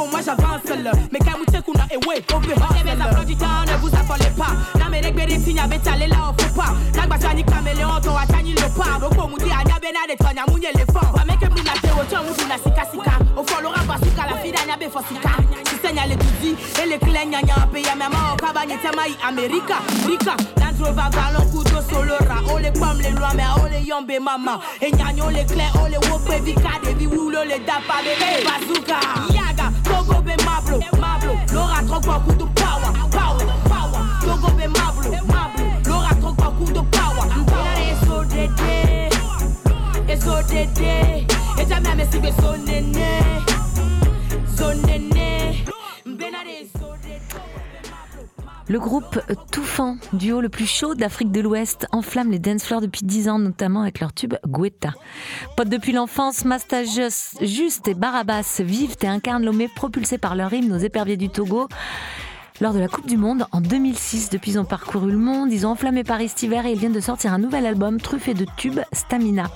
Vous 0.00 0.06
moi 0.06 0.20
j'avance 0.24 0.62
Mais 1.12 1.18
quand 1.18 1.36
vous 1.36 1.44
t'écoutez, 1.44 1.72
kuna 1.72 1.84
ewe 1.92 2.22
Obe 2.34 2.44
hustle 2.46 2.84
Les 2.86 3.02
applaudissants, 3.02 3.64
ne 3.66 3.76
vous 3.82 3.94
affolez 3.94 4.30
pas 4.34 4.78
Na 4.78 4.88
me 4.88 5.02
rek 5.04 5.14
bere 5.14 5.38
tinya 5.44 5.66
betale 5.66 6.08
là 6.08 6.30
on 6.30 6.42
faut 6.42 6.54
pas 6.54 6.72
Nagbachani 6.96 7.44
caméléon, 7.44 8.00
ton 8.02 8.16
achani 8.16 8.54
leopard 8.54 9.00
Oko 9.04 9.28
muti 9.28 9.50
anya 9.52 9.76
bena 9.78 10.00
de 10.08 10.16
tonya 10.16 10.44
munye 10.48 10.68
l'éléphant 10.72 11.12
Va 11.14 11.24
meke 11.26 11.50
muna 11.50 11.72
tero, 11.82 12.00
chon 12.10 12.24
mutu 12.24 12.48
na 12.48 12.56
sika 12.56 12.86
sika. 12.90 13.18
O 13.36 13.44
folo 13.44 13.68
ramba 13.76 13.96
suka, 13.98 14.24
la 14.26 14.38
fida 14.38 14.64
nya 14.66 14.78
be 14.78 14.88
fosika 15.80 15.88
Sisenya 15.88 16.06
le 16.06 16.16
tuzi, 16.16 16.56
ele 16.82 16.98
kile 16.98 17.26
nya 17.26 17.40
nya 17.42 17.66
Pe 17.72 17.82
ya 17.82 17.94
mema 17.94 18.32
o 18.32 18.36
kabanye 18.36 18.76
tema 18.82 19.06
i 19.06 19.16
Amerika 19.22 19.80
Rika, 20.06 20.36
Land 20.58 20.80
Rover 20.80 21.10
ballon 21.10 21.48
kudo 21.50 21.82
solo 21.82 22.16
ra 22.26 22.40
O 22.48 22.58
le 22.58 22.70
pom 22.72 22.98
le 22.98 23.10
loin, 23.10 23.34
mais 23.34 23.56
o 23.58 23.68
le 23.68 23.80
yombe 23.84 24.18
mama. 24.20 24.60
E 24.80 24.90
nyanyo 24.90 25.30
le 25.30 25.44
clé, 25.44 25.64
o 25.74 25.88
le 25.88 25.98
wope 26.10 26.40
vika 26.42 26.80
wulo 27.10 27.44
le 27.44 27.58
dapa 27.60 28.02
bazooka. 28.44 29.00
Yaga, 29.32 29.72
Togo 29.84 30.20
be 30.22 30.36
mablo, 30.44 30.80
mablo. 31.00 31.34
Lora 31.52 31.82
trok 31.86 32.04
kwa 32.04 32.20
kudo 32.20 32.46
power, 32.54 32.92
power, 33.10 33.46
power. 33.68 34.02
Togo 34.22 34.50
be 34.56 34.66
mablo, 34.66 35.10
mablo. 35.26 35.64
Lora 35.86 36.10
Eso 37.92 38.24
dede, 38.24 39.08
eso 40.08 40.42
dede. 40.48 41.26
Nene 44.70 45.08
nene 45.08 45.29
Le 48.70 48.78
groupe 48.78 49.20
Touffant, 49.50 49.96
duo 50.12 50.40
le 50.40 50.48
plus 50.48 50.64
chaud 50.64 50.94
d'Afrique 50.94 51.32
de 51.32 51.40
l'Ouest, 51.40 51.88
enflamme 51.90 52.30
les 52.30 52.38
dance 52.38 52.62
floors 52.62 52.80
depuis 52.80 53.04
10 53.04 53.28
ans, 53.28 53.40
notamment 53.40 53.82
avec 53.82 53.98
leur 53.98 54.12
tube 54.12 54.34
Guetta. 54.46 54.92
Potes 55.56 55.68
depuis 55.68 55.90
l'enfance, 55.90 56.44
Masta 56.44 56.84
Just 56.84 57.44
Juste 57.44 57.88
et 57.88 57.94
Barabas 57.94 58.60
vivent 58.60 58.94
et 59.02 59.08
incarnent 59.08 59.44
Lomé 59.44 59.66
propulsés 59.66 60.18
par 60.18 60.36
leur 60.36 60.52
hymne 60.52 60.72
aux 60.72 60.78
éperviers 60.78 61.16
du 61.16 61.30
Togo. 61.30 61.66
Lors 62.60 62.74
de 62.74 62.78
la 62.78 62.88
Coupe 62.88 63.06
du 63.06 63.16
Monde 63.16 63.46
en 63.52 63.62
2006, 63.62 64.28
depuis 64.28 64.50
ils 64.50 64.58
ont 64.58 64.66
parcouru 64.66 65.10
le 65.10 65.16
monde, 65.16 65.50
ils 65.50 65.66
ont 65.66 65.70
enflammé 65.70 66.04
Paris 66.04 66.28
cet 66.28 66.42
hiver 66.42 66.66
et 66.66 66.72
ils 66.72 66.78
viennent 66.78 66.92
de 66.92 67.00
sortir 67.00 67.32
un 67.32 67.38
nouvel 67.38 67.64
album 67.64 67.98
truffé 67.98 68.34
de 68.34 68.44
tubes 68.58 68.80
Stamina. 68.92 69.50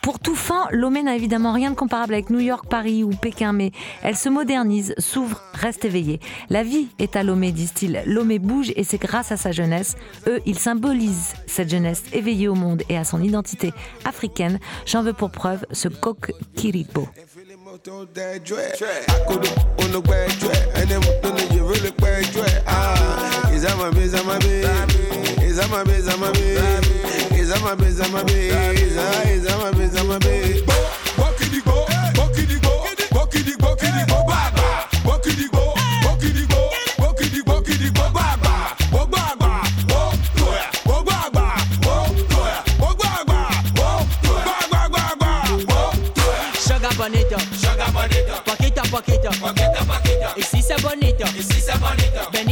Pour 0.00 0.18
Touffant, 0.18 0.64
Lomé 0.70 1.02
n'a 1.02 1.16
évidemment 1.16 1.52
rien 1.52 1.70
de 1.70 1.76
comparable 1.76 2.14
avec 2.14 2.30
New 2.30 2.38
York, 2.38 2.64
Paris 2.66 3.04
ou 3.04 3.10
Pékin, 3.10 3.52
mais 3.52 3.72
elle 4.02 4.16
se 4.16 4.30
modernise, 4.30 4.94
s'ouvre, 4.96 5.42
reste 5.52 5.84
éveillée. 5.84 6.18
La 6.48 6.62
vie 6.62 6.88
est 6.98 7.14
à 7.14 7.22
Lomé, 7.22 7.52
disent-ils. 7.52 8.02
Lomé 8.06 8.38
bouge 8.38 8.72
et 8.74 8.84
c'est 8.84 9.00
grâce 9.00 9.32
à 9.32 9.36
sa 9.36 9.52
jeunesse. 9.52 9.96
Eux, 10.26 10.40
ils 10.46 10.58
symbolisent 10.58 11.34
cette 11.46 11.68
jeunesse 11.68 12.04
éveillée 12.14 12.48
au 12.48 12.54
monde 12.54 12.82
et 12.88 12.96
à 12.96 13.04
son 13.04 13.22
identité 13.22 13.74
africaine. 14.06 14.58
J'en 14.86 15.02
veux 15.02 15.12
pour 15.12 15.30
preuve 15.30 15.66
ce 15.72 15.88
coq 15.88 16.32
Kiripo. 16.56 17.06
Is 23.60 23.66
that 23.66 23.76
my 23.76 23.90
biz, 23.90 24.12
my 24.24 24.38
biz? 24.38 25.44
Is 25.44 25.56
that 25.58 25.68
my 25.68 25.84
biz, 25.84 26.06
my 26.18 26.32
biz? 26.32 27.38
Is 27.38 27.50
that 27.50 27.60
my 27.62 27.74
biz, 27.74 28.00
my 28.10 28.24
biz? 28.24 28.80
Is 28.80 29.44
that 29.44 29.58
my 29.60 29.70
biz, 29.72 29.92
my 30.02 30.18
biz? 30.18 30.62
Bokidi 31.20 31.60
go, 31.62 31.84
bokidi 32.16 32.56
go, 32.62 32.72
bokidi 33.12 33.56
bokidi 33.60 34.06
go 34.08 34.24
baba, 34.24 34.88
bokidi 35.04 35.46
go, 35.52 35.74
bokidi 36.02 36.48
go, 36.48 36.70
bokidi 36.96 37.42
bokidi 37.44 37.92
go 37.92 38.08
baba, 38.10 38.76
go 38.90 39.06
baba. 39.06 39.60
Bonito, 46.98 47.38
sugar 47.56 47.90
bonito, 47.92 48.42
poquito, 48.44 48.82
poquito, 48.90 49.30
poquito, 49.40 49.80
poquito. 49.86 50.28
Y 50.36 50.42
si 50.42 50.60
se 50.62 50.74
bonito, 50.82 51.24
y 51.34 51.42
si 51.42 51.58
se 51.62 51.72
bonito, 51.78 52.28
Ven 52.30 52.49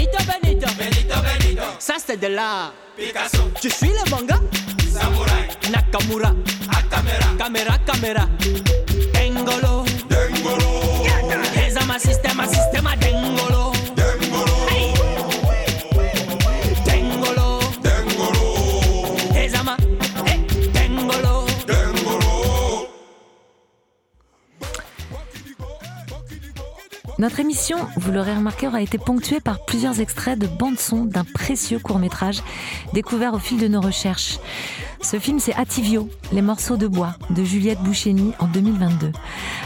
Ça 1.79 1.95
c'est 2.05 2.17
de 2.17 2.27
l'art. 2.27 2.73
Picasso, 2.97 3.39
Tu 3.61 3.71
suis 3.71 3.89
le 3.89 4.11
manga? 4.11 4.41
Samurai, 4.93 5.49
Nakamura, 5.71 6.33
Akamera, 6.71 7.37
caméra 7.39 7.79
caméra. 7.87 8.27
Dengolo, 8.41 8.78
Notre 27.29 27.41
émission, 27.41 27.77
vous 27.97 28.11
l'aurez 28.11 28.35
remarqué, 28.35 28.67
aura 28.67 28.81
été 28.81 28.97
ponctuée 28.97 29.39
par 29.39 29.63
plusieurs 29.63 30.01
extraits 30.01 30.39
de 30.39 30.47
bande-son 30.47 31.05
d'un 31.05 31.25
précieux 31.25 31.79
court-métrage 31.79 32.43
découvert 32.95 33.35
au 33.35 33.39
fil 33.39 33.61
de 33.61 33.69
nos 33.69 33.83
recherches. 33.83 34.39
Ce 35.01 35.19
film, 35.19 35.39
c'est 35.39 35.55
Ativio, 35.55 36.09
Les 36.33 36.43
morceaux 36.43 36.77
de 36.77 36.87
bois, 36.87 37.15
de 37.31 37.45
Juliette 37.45 37.81
Boucheni 37.81 38.33
en 38.41 38.47
2022. 38.47 39.13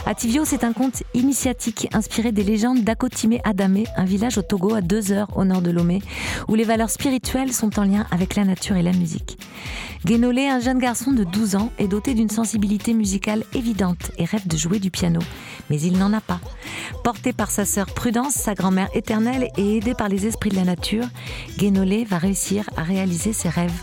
Ativio, 0.05 0.45
c'est 0.45 0.63
un 0.63 0.73
conte 0.73 1.03
initiatique 1.13 1.87
inspiré 1.91 2.31
des 2.31 2.43
légendes 2.43 2.83
d'Akotime 2.83 3.39
Adamé, 3.43 3.85
un 3.97 4.05
village 4.05 4.37
au 4.37 4.43
Togo 4.43 4.75
à 4.75 4.81
deux 4.81 5.11
heures 5.11 5.35
au 5.35 5.43
nord 5.43 5.61
de 5.61 5.71
Lomé, 5.71 6.01
où 6.47 6.55
les 6.55 6.63
valeurs 6.63 6.91
spirituelles 6.91 7.51
sont 7.51 7.79
en 7.79 7.83
lien 7.83 8.05
avec 8.11 8.35
la 8.35 8.45
nature 8.45 8.75
et 8.75 8.83
la 8.83 8.93
musique. 8.93 9.37
Guénolé, 10.05 10.47
un 10.47 10.59
jeune 10.59 10.79
garçon 10.79 11.13
de 11.13 11.23
12 11.23 11.55
ans, 11.55 11.71
est 11.79 11.87
doté 11.87 12.13
d'une 12.13 12.29
sensibilité 12.29 12.93
musicale 12.93 13.45
évidente 13.53 14.11
et 14.17 14.25
rêve 14.25 14.45
de 14.47 14.57
jouer 14.57 14.79
du 14.79 14.91
piano. 14.91 15.21
Mais 15.69 15.79
il 15.79 15.97
n'en 15.97 16.11
a 16.11 16.19
pas. 16.19 16.41
Porté 17.05 17.31
par 17.31 17.49
sa 17.49 17.63
sœur 17.63 17.85
Prudence, 17.85 18.33
sa 18.33 18.53
grand-mère 18.53 18.89
éternelle 18.93 19.47
et 19.57 19.77
aidé 19.77 19.93
par 19.93 20.09
les 20.09 20.25
esprits 20.27 20.49
de 20.49 20.57
la 20.57 20.65
nature, 20.65 21.05
Guénolé 21.57 22.03
va 22.03 22.17
réussir 22.17 22.69
à 22.75 22.83
réaliser 22.83 23.31
ses 23.31 23.47
rêves. 23.47 23.81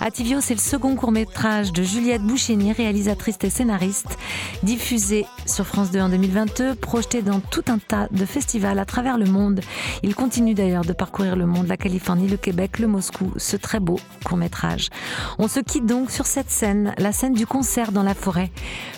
Ativio, 0.00 0.42
c'est 0.42 0.54
le 0.54 0.60
second 0.76 0.94
court-métrage 0.94 1.72
de 1.72 1.82
Juliette 1.82 2.20
Boucheni, 2.20 2.70
réalisatrice 2.70 3.38
et 3.40 3.48
scénariste, 3.48 4.18
diffusé 4.62 5.24
sur 5.46 5.66
France 5.66 5.90
2 5.90 6.00
en 6.02 6.10
2022, 6.10 6.74
projeté 6.74 7.22
dans 7.22 7.40
tout 7.40 7.64
un 7.68 7.78
tas 7.78 8.08
de 8.10 8.26
festivals 8.26 8.78
à 8.78 8.84
travers 8.84 9.16
le 9.16 9.24
monde. 9.24 9.60
Il 10.02 10.14
continue 10.14 10.52
d'ailleurs 10.52 10.84
de 10.84 10.92
parcourir 10.92 11.34
le 11.34 11.46
monde, 11.46 11.66
la 11.66 11.78
Californie, 11.78 12.28
le 12.28 12.36
Québec, 12.36 12.78
le 12.78 12.88
Moscou, 12.88 13.32
ce 13.38 13.56
très 13.56 13.80
beau 13.80 13.98
court-métrage. 14.22 14.90
On 15.38 15.48
se 15.48 15.60
quitte 15.60 15.86
donc 15.86 16.10
sur 16.10 16.26
cette 16.26 16.50
scène, 16.50 16.94
la 16.98 17.12
scène 17.12 17.32
du 17.32 17.46
concert 17.46 17.90
dans 17.90 18.02
la 18.02 18.14
forêt. 18.14 18.50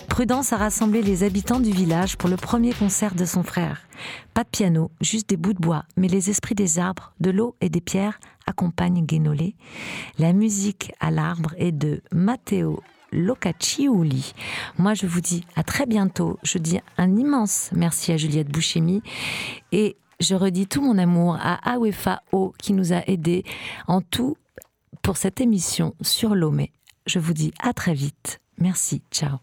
Prudence 0.09 0.51
a 0.51 0.57
rassemblé 0.57 1.01
les 1.01 1.23
habitants 1.23 1.61
du 1.61 1.71
village 1.71 2.17
pour 2.17 2.27
le 2.27 2.35
premier 2.35 2.73
concert 2.73 3.15
de 3.15 3.23
son 3.23 3.41
frère. 3.41 3.83
Pas 4.33 4.43
de 4.43 4.49
piano, 4.49 4.91
juste 4.99 5.29
des 5.29 5.37
bouts 5.37 5.53
de 5.53 5.59
bois, 5.59 5.85
mais 5.95 6.09
les 6.09 6.29
esprits 6.29 6.55
des 6.55 6.77
arbres, 6.77 7.13
de 7.21 7.31
l'eau 7.31 7.55
et 7.61 7.69
des 7.69 7.81
pierres 7.81 8.19
accompagnent 8.49 9.05
Guénolé. 9.05 9.55
La 10.17 10.33
musique 10.33 10.91
à 10.99 11.11
l'arbre 11.11 11.53
est 11.57 11.71
de 11.71 12.01
Matteo 12.11 12.81
Locaccioli. 13.11 14.33
Moi, 14.77 14.93
je 14.93 15.07
vous 15.07 15.21
dis 15.21 15.43
à 15.55 15.63
très 15.63 15.85
bientôt. 15.85 16.37
Je 16.43 16.57
dis 16.57 16.79
un 16.97 17.15
immense 17.15 17.69
merci 17.73 18.11
à 18.11 18.17
Juliette 18.17 18.49
Bouchemi 18.49 19.01
et 19.71 19.95
je 20.19 20.35
redis 20.35 20.67
tout 20.67 20.81
mon 20.81 20.97
amour 20.97 21.37
à 21.39 21.55
Awefa 21.71 22.21
O 22.31 22.53
qui 22.57 22.73
nous 22.73 22.91
a 22.91 23.07
aidés 23.07 23.43
en 23.87 24.01
tout 24.01 24.35
pour 25.01 25.17
cette 25.17 25.39
émission 25.41 25.95
sur 26.01 26.35
Lomé. 26.35 26.71
Je 27.05 27.19
vous 27.19 27.33
dis 27.33 27.53
à 27.59 27.73
très 27.73 27.93
vite. 27.93 28.41
Merci. 28.57 29.01
Ciao. 29.11 29.37